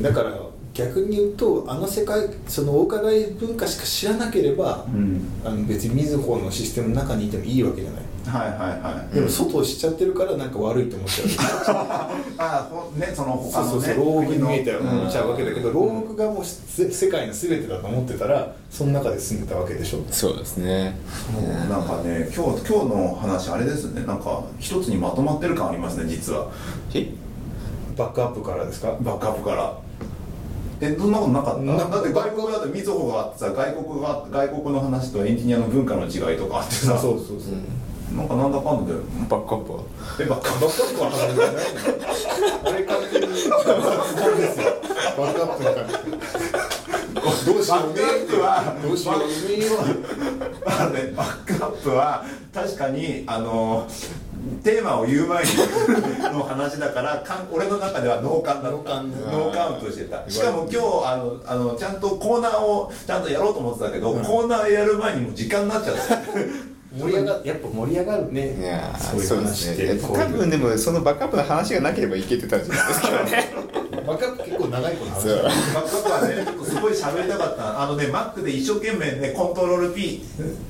[0.00, 0.32] だから
[0.76, 5.22] 逆に言うとあの世界そのお伺い文化しか知らなければ、うん。
[5.44, 8.02] あの別にみずほのシステムの中にいてもいいわけじゃない。
[8.26, 9.14] はいはいはい。
[9.14, 11.28] でも外を知っちゃってるからなんか悪いと思っちゃう。
[12.38, 20.00] あほねその他のねそうそうそう牢獄に見えたちゃうわけだけど牢獄がもうせ世界の全てだと思ってたらその中で住んでたわけでしょ。
[20.10, 20.98] そうですね。
[21.32, 24.04] そうなんかね今日今日の話あれですね。
[24.04, 26.48] なんか一つにまとまってる感ありますね実は。
[26.92, 27.08] え？
[27.96, 28.94] バックアップからですか？
[29.00, 29.78] バックアップから
[30.80, 31.60] えそんなことなかった？
[31.62, 36.98] なだって外国だってみずほがあってさ外国が外国の話とエンジニアの文化の違いとかあってさ。
[36.98, 37.54] そうそうそう。
[38.16, 39.80] なんかなんだかんだでバックアップは？
[40.20, 40.64] えバックアップ
[41.02, 41.10] は
[42.64, 43.56] あれ完全にですよ
[45.18, 45.86] バックアップだから
[47.16, 49.24] どうしようねプはどうしようね
[51.16, 52.24] バックアップは
[52.54, 53.88] 確かにあの
[54.62, 55.50] テーマを言う前に
[56.32, 58.78] の話だから かん俺の中ではノーカンだった。
[58.78, 60.22] ノーカンノーカウントしてた。
[60.28, 68.56] しかも今日あのあのちゃんとコーナーをちゃんとやろうと思ってたけど、コーナーやる前にもう時間になっちゃって盛り上がやっぱ盛り上がるね。
[68.58, 69.98] いやーそういう話って。
[69.98, 73.08] すね多分でもそのバックアップの話がなければいけてたんじゃないですか。
[73.24, 73.66] ね
[74.06, 75.28] バックアップ結構長い子の話。
[75.28, 77.82] バックアップはねすごい喋りたかった。
[77.82, 80.24] あのね Mac で一生懸命ねコントロール P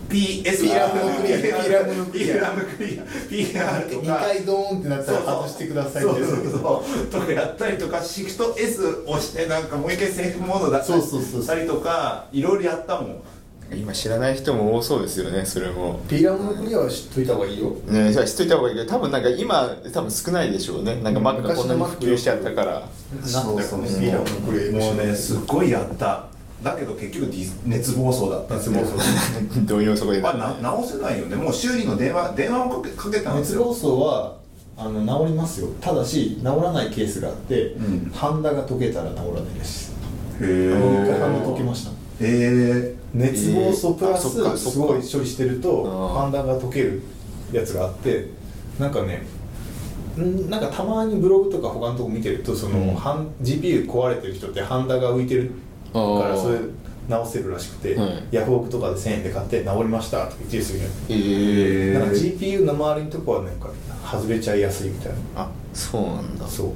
[0.08, 1.38] PS ピーラムのクリア。
[1.38, 2.34] ピーラムのクリア。
[2.34, 3.04] ピーラムクリア。
[3.28, 7.06] PR と2か回ドーンってなったら外してくださいそうそうそう。
[7.08, 11.42] とかやったりとかシフト S 押してなんかもう一回セーフモードだったそうそうそう。
[11.42, 13.22] したりとかいろいろやったもん
[13.74, 16.00] 今知らない人も多そうですよねそれも。
[16.08, 17.70] ピーラムの国は知っといた方がいいよ。
[17.86, 21.00] ねじゃあ知っといた方がいいけど多分なんか今多分少ないでしょうね。
[21.02, 21.26] なんかうん。
[21.26, 22.88] Mac がこんなに普及しちゃったから。
[23.32, 26.26] なんだよこのピーラムのクレーもうねすっごいやった。
[26.62, 30.22] だけど結局ディス熱暴走だった熱暴走どういうそこで。
[30.22, 31.36] あな直せないよね。
[31.36, 33.68] もう修理の電話電話をかけかけたんですよ。
[33.68, 34.36] 熱暴走は
[34.78, 35.68] あの治りますよ。
[35.80, 38.10] ただし治らないケースがあって、うん。
[38.14, 39.94] ハンダが溶けたら治らないです。
[40.40, 41.90] へ一回ハンダえ溶けました。
[42.20, 44.30] へ熱暴走プラス
[44.70, 46.22] すごい処理してるとあー。
[46.22, 47.02] ハンダが溶ける
[47.52, 48.26] やつがあって
[48.78, 49.22] なんかね
[50.18, 52.94] んなんかたまにブログとか他のとこ見てるとその、うん。
[52.94, 55.52] ハン GPU 壊れてる人ってハンダが浮いてる
[55.92, 55.98] か
[56.28, 56.58] らそれ
[57.08, 58.24] 直せるらしくて、はい。
[58.32, 63.70] ヤフオクとかで1000円で買って治りましたとか言ってる人いるえなんか GPU の周りのとこはなんか
[64.10, 65.18] 外れちゃいやすいみたいな。
[65.36, 66.46] あそうなんだ。
[66.46, 66.66] そう。
[66.68, 66.70] へ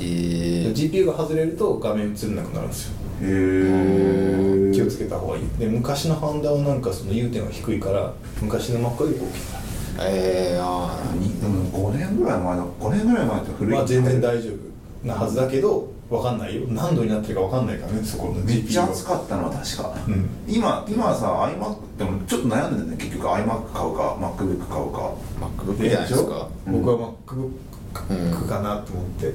[0.00, 5.48] え GPU が外れると画面映らなくなるんですよえ気をつけた方がいい。
[5.58, 9.64] で昔のハンダはなんかその融点が低いから昔の Mac より大きかっ
[10.00, 12.64] えー、あにでも5年ぐらい前だ。
[12.64, 13.74] 5年ぐらい前ってた古い。
[13.74, 16.62] まあ全然大丈夫なはずだけど分かんないよ。
[16.68, 20.28] 何度になってるか分かんないからねそこのめっちゃ熱かったのは確か、うん。
[20.48, 21.26] 今今はさ
[21.56, 23.28] iMac でもちょっと悩んでるね結局。
[23.28, 25.14] iMac 買うか MacBook 買うか。
[25.40, 26.48] あ MacBook じゃないですか。
[26.66, 29.32] うん僕は MacBook かなと思って、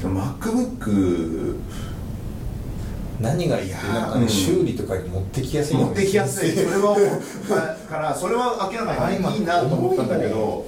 [0.00, 1.56] でも MacBook
[3.20, 4.28] 何がいいってなんかね、うん。
[4.28, 6.52] 修理とかに持ってきやすい持ってきやすい。
[6.54, 7.08] それは思う
[7.50, 9.42] だからそれは明らかにい。
[9.42, 10.66] いなと思ったんだけど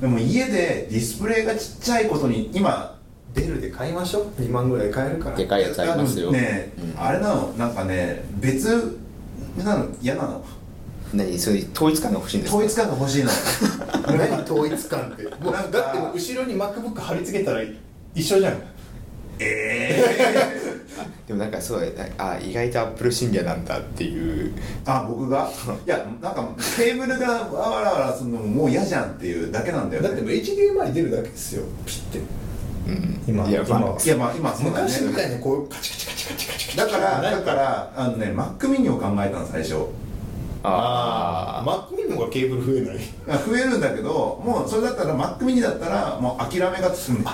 [0.00, 2.98] でも家でディスプレイがちっちゃいことに今
[3.34, 4.42] デルで買いましょう。
[4.42, 5.36] 2万ぐらい買えるから。
[5.36, 6.30] でかいやつありますよ。
[6.32, 7.02] ね、うん。
[7.02, 7.52] あれなの。
[7.58, 8.98] なんかね別
[9.58, 10.44] なの嫌なの。
[11.14, 12.56] 何そういう統一感が欲しいんですか？
[12.56, 13.30] 統一感が欲しいの。
[14.16, 15.24] 何統一感って。
[15.44, 15.78] もうだって
[16.14, 17.62] 後ろに MacBook 貼り付けたら
[18.14, 18.62] 一緒じゃん
[19.38, 20.04] え
[21.26, 24.52] でもなんかそうあ意外とアップル信者なんだっていう。
[24.52, 24.52] ー、
[24.84, 25.50] あ僕が？
[25.86, 30.08] いやなんかケーブルがわらわらするのももう嫌じゃんっていうだけなんだよね。
[30.08, 31.62] だってもう HDMI 出るだけですよ。
[31.86, 32.18] ピッて。
[32.88, 33.22] うん。
[33.26, 33.98] 今いやまあ今は。
[34.02, 34.56] いやまあ今ね。
[34.64, 39.76] 昔みたいにこうカチカチカチカチカチカチだからだからあのね Mac mini を考えたの最初
[40.64, 42.98] あああ Mac mini の方がケーブル増えない
[43.46, 47.24] 増えるんだけどもうそれだったら Mac mini だったらもう諦めがつむ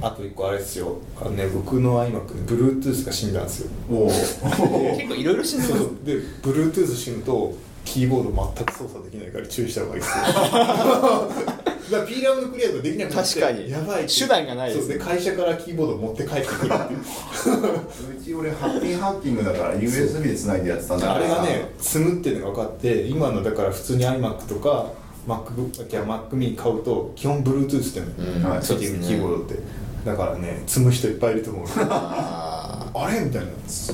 [0.00, 0.98] あと一個あれですよ。
[1.20, 3.70] あのね僕の iMac ね Bluetooth が死んだんですよ。
[3.90, 4.12] おおあ
[4.96, 7.54] 結構いろいろ信じそうで Bluetooth 死ぬと
[7.84, 10.24] キーボード全く操作できないから注意した方がいいですよ。
[11.86, 13.70] だからピーラーのクリアができなくなって確かに。
[13.70, 16.72] やばい手段がないですそうで会社からキーボード持って帰ってくる。
[16.74, 21.18] っていううち俺ハッピーハッキングだから USB で繋いでやってたんだから。
[21.20, 24.90] あれがね積むっていうのが分かって今のだから普通に iMac とか
[25.28, 28.42] MacBook いや Mac mini 買うと基本 Bluetooth ってうん。
[28.42, 29.54] のついてるキーボードって
[30.06, 33.20] だからね積む人いっぱいいると思うああれ？
[33.20, 33.48] みたいな。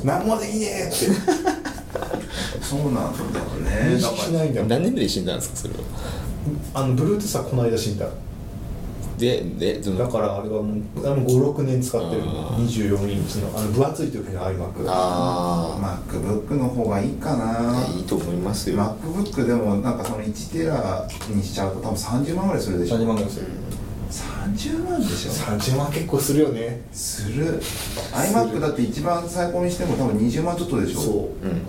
[0.04, 0.94] 何もできねえって。
[2.62, 4.00] そうなんだよ認ね。
[4.00, 5.56] だか識しないんだもん何年目で死んだんですか？
[5.56, 5.80] それは。
[6.74, 8.06] あの Bluetooth はこの間死んだ。
[9.18, 12.22] ででだからあれはもうあの56年使ってる。
[12.24, 12.66] あー。
[12.96, 17.80] 24インチのあの分厚い時の iMac らあ MacBook の方がいいかな。
[17.84, 18.76] あいいと思いますよ。
[18.76, 22.96] MacBook でもなんかその1テラにしちゃうと多分30万ぐらいするでしょ。
[22.98, 23.46] 30万ぐらいする
[24.46, 26.80] 30万でしょ？30万結構するよね。
[26.92, 27.60] する。
[28.12, 31.00] iMac だって一番最高にしても多分20万ちょっとでしょ？
[31.00, 31.10] そ
[31.42, 31.46] う。
[31.46, 31.62] うん。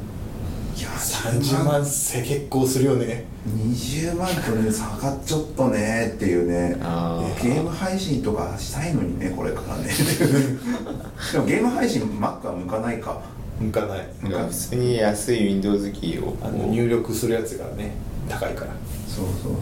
[0.76, 3.26] いや30万せ結構するよね。
[3.48, 6.78] 20万とね差がちょっとねっていうね。
[6.82, 7.44] あー。
[7.44, 9.86] ゲーム配信とかしたいのにねこれからね。
[11.32, 13.22] でもゲーム配信 Mac は向かないか。
[13.62, 14.08] 向かない。
[14.24, 17.92] 普通に安い Windows キーをあの入力するやつがね
[18.28, 18.72] 高いから。
[19.08, 19.54] そうそうそう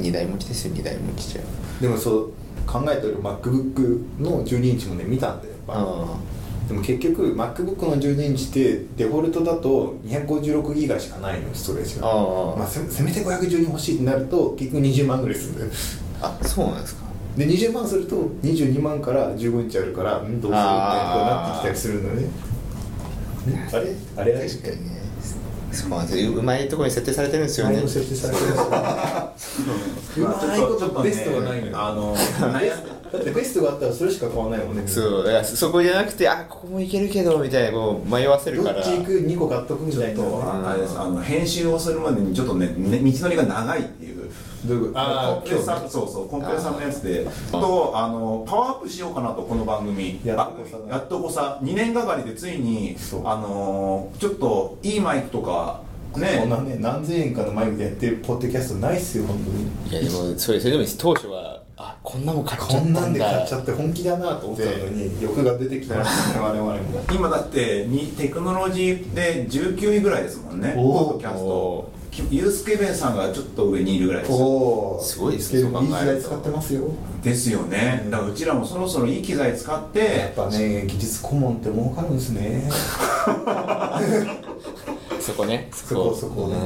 [0.00, 1.42] 2台持ちですよ2台持ちじゃ
[1.80, 2.32] でもそう
[2.66, 5.74] 考えてる MacBook の12インチもね見たんだよやっぱ。
[5.76, 6.16] あ
[6.68, 12.06] でも結局 MacBook の12インチってデフォルトだと256ギガしかないのストレージが。
[12.06, 15.70] まあ、せせめて512欲しいってなると結局20万ぐらいするんだよ。
[16.22, 17.02] あそうなんですか。
[17.36, 22.22] で20万すると22万から15インチあるからんどうするみたいなこうなってきたりするのね。
[22.22, 22.28] ん
[23.74, 24.99] あれあれあれ確かにね
[25.72, 27.76] そうなんですようまいところに設定されてるんですよね。
[30.16, 30.20] う。
[30.20, 31.72] まいことベストがないのよ。
[31.74, 32.16] あの
[33.12, 34.82] だってベストがあったらそれしか買わないもんね。
[34.86, 38.74] そうだからそこじゃなくてあここもいけるけどみたいなこう迷わせるから。
[38.76, 40.22] どっち行く？2個買っとくみたいな。
[40.22, 44.19] あの編集をするまでにちょっとねね道のりが長いっていう
[44.66, 45.00] どういうこと？
[45.00, 47.26] あコンプレッサーそうそうコンプレッサーのやつで。
[47.52, 50.20] とあのパワーアップしようかなとこの番組。
[50.24, 51.58] やっとこさ番組やっとこさ。
[51.62, 53.26] 2年がかりでついにそう。
[53.26, 55.80] あのちょっといいマイクとか
[56.12, 60.02] こねんなね何千円かのマイクでやってるポッドキャストないっすよ本当に。
[60.02, 63.00] いやでもそれそれでも当初はあこんなもん買っちゃったんだ。
[63.00, 66.04] こんなんで買っちゃって本気だなと思ってたのに欲が出てきたら
[66.42, 66.78] 我々も。
[67.12, 71.90] 今だってにテクノロジーで19位ぐらいですもんねポッドキャスト
[72.30, 74.38] ユースケベンさんがちょっと上にいるぐらいですよ。
[74.38, 75.96] おおすごいですねいいそう考えると。
[75.98, 76.90] 時代使ってますよ。
[77.22, 78.06] ですよね。
[78.10, 79.98] だからうちらもそろそろいい機材使って。
[80.00, 82.68] やっぱね技術顧問って儲かるんですね。
[85.20, 85.68] そこね。
[85.72, 86.56] そこそこね。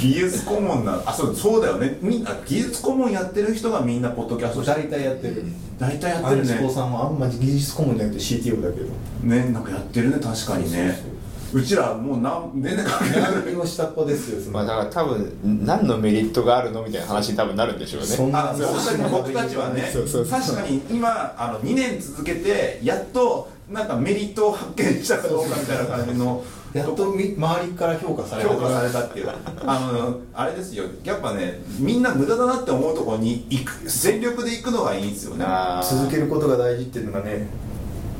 [0.00, 1.98] 技術顧問なあそうそうだよね。
[2.00, 4.62] みんな技術顧問やってる人がみんなポッドキャスト。
[4.62, 5.44] 大体やってる。
[5.78, 8.86] 大体やってアンチるねコさんはあんまり技術顧問じゃなくて CTO だけど。
[9.24, 10.96] ねなんかやってるね確かにね。
[11.08, 11.11] う
[11.60, 13.32] ちらもうなん全然関係ない。
[13.46, 18.06] 何を下っ端ですよまあだから多分何のメリットがあるのみたいな話に多分なるんでしょうね。
[18.06, 26.42] そんな確かに僕たちはね確かに今あの2年続けてやっとなんかメリットを発見したかどうかみたいな感じの。
[26.72, 29.28] やっとみ周りから評価され評価されたっていう。
[29.66, 30.84] あのあれですよ。
[31.04, 33.72] やっぱねみんな無駄だなって思うところに行く。
[33.86, 35.44] 全力で行くのがいいんですよね。
[35.82, 37.46] 続けることが大事っていうのがね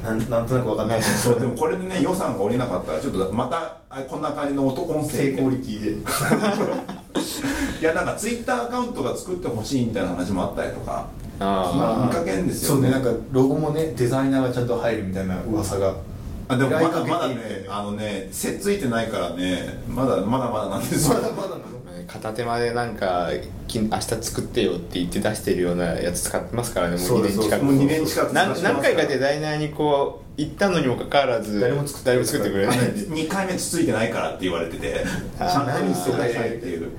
[0.03, 5.91] なんなんとなく分かんない そうでもこれでね予算が下りなかったらちょっとまたあこんな感じの音音声低クオリティで。
[7.81, 11.07] いやなんかツイッターアカウントが作ってほしいみたいな話もあったりとか。
[11.41, 15.95] あまあ見かけんですよそうねなんかロゴもねデザイナーがちゃんと入るみたいな噂が。
[16.49, 21.15] あでもまだまだねあのねせっついてないからねまだまだまだなんですよ。
[21.15, 21.49] まだまだ
[22.09, 23.31] あ片手間でなんか
[23.69, 27.65] き明日作ってよって言って出してるようなやつ使ってますからねもう2そうです年近く。
[27.65, 32.79] もう2年近く何何回かデザイナーにこう言ったのにもかかわらず誰も作って誰も作ってくれない。
[32.79, 35.05] 2回目つついてないからって言われてて。
[35.39, 36.91] 何してくださいっていう。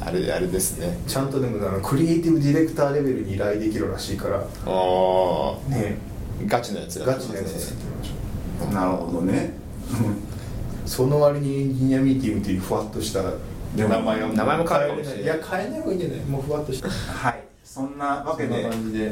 [0.00, 0.98] あれあれですね。
[1.06, 4.36] ちゃんとでもあのクリエイティブディレクターレベルに依頼できるらしいから。
[4.38, 5.98] ああね。
[6.46, 9.54] ガチのやつガチなやつ作ってみましょうなるほどね。
[10.84, 13.20] その割にエンジニアミーティングっていうふわっとした
[13.76, 15.22] でも名前を名前も変えるかもしれない。
[15.22, 15.26] い。
[15.26, 16.20] や変えない方がいいんじゃない？
[16.26, 16.88] もうふわっとした。
[16.90, 17.42] はい。
[17.64, 18.64] そんなわけで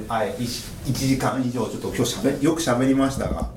[0.09, 3.51] はい、1, 時間以上ちょっと今日しゃべよくしゃべりましたが。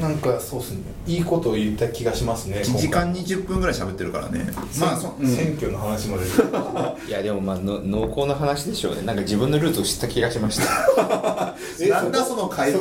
[0.00, 0.80] なんかそうっすね。
[1.06, 4.46] いいことを言った気がしますね1時間20分ぐらい喋ってるからね。
[4.80, 5.28] まあそ、うん。
[5.28, 6.24] 選挙の話まで。
[7.06, 9.02] いやでもまあの濃厚な話でしょうね。
[9.02, 11.54] なんか自分のルーツを知った気がしました。
[11.80, 12.80] えなんだその回答。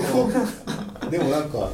[1.11, 1.69] でもなんか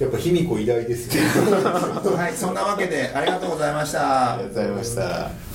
[0.00, 1.22] やっぱ卑弥呼偉大ですよ
[2.16, 4.34] はいそんなわけでありがとうございました。
[4.34, 5.49] ありがとうございました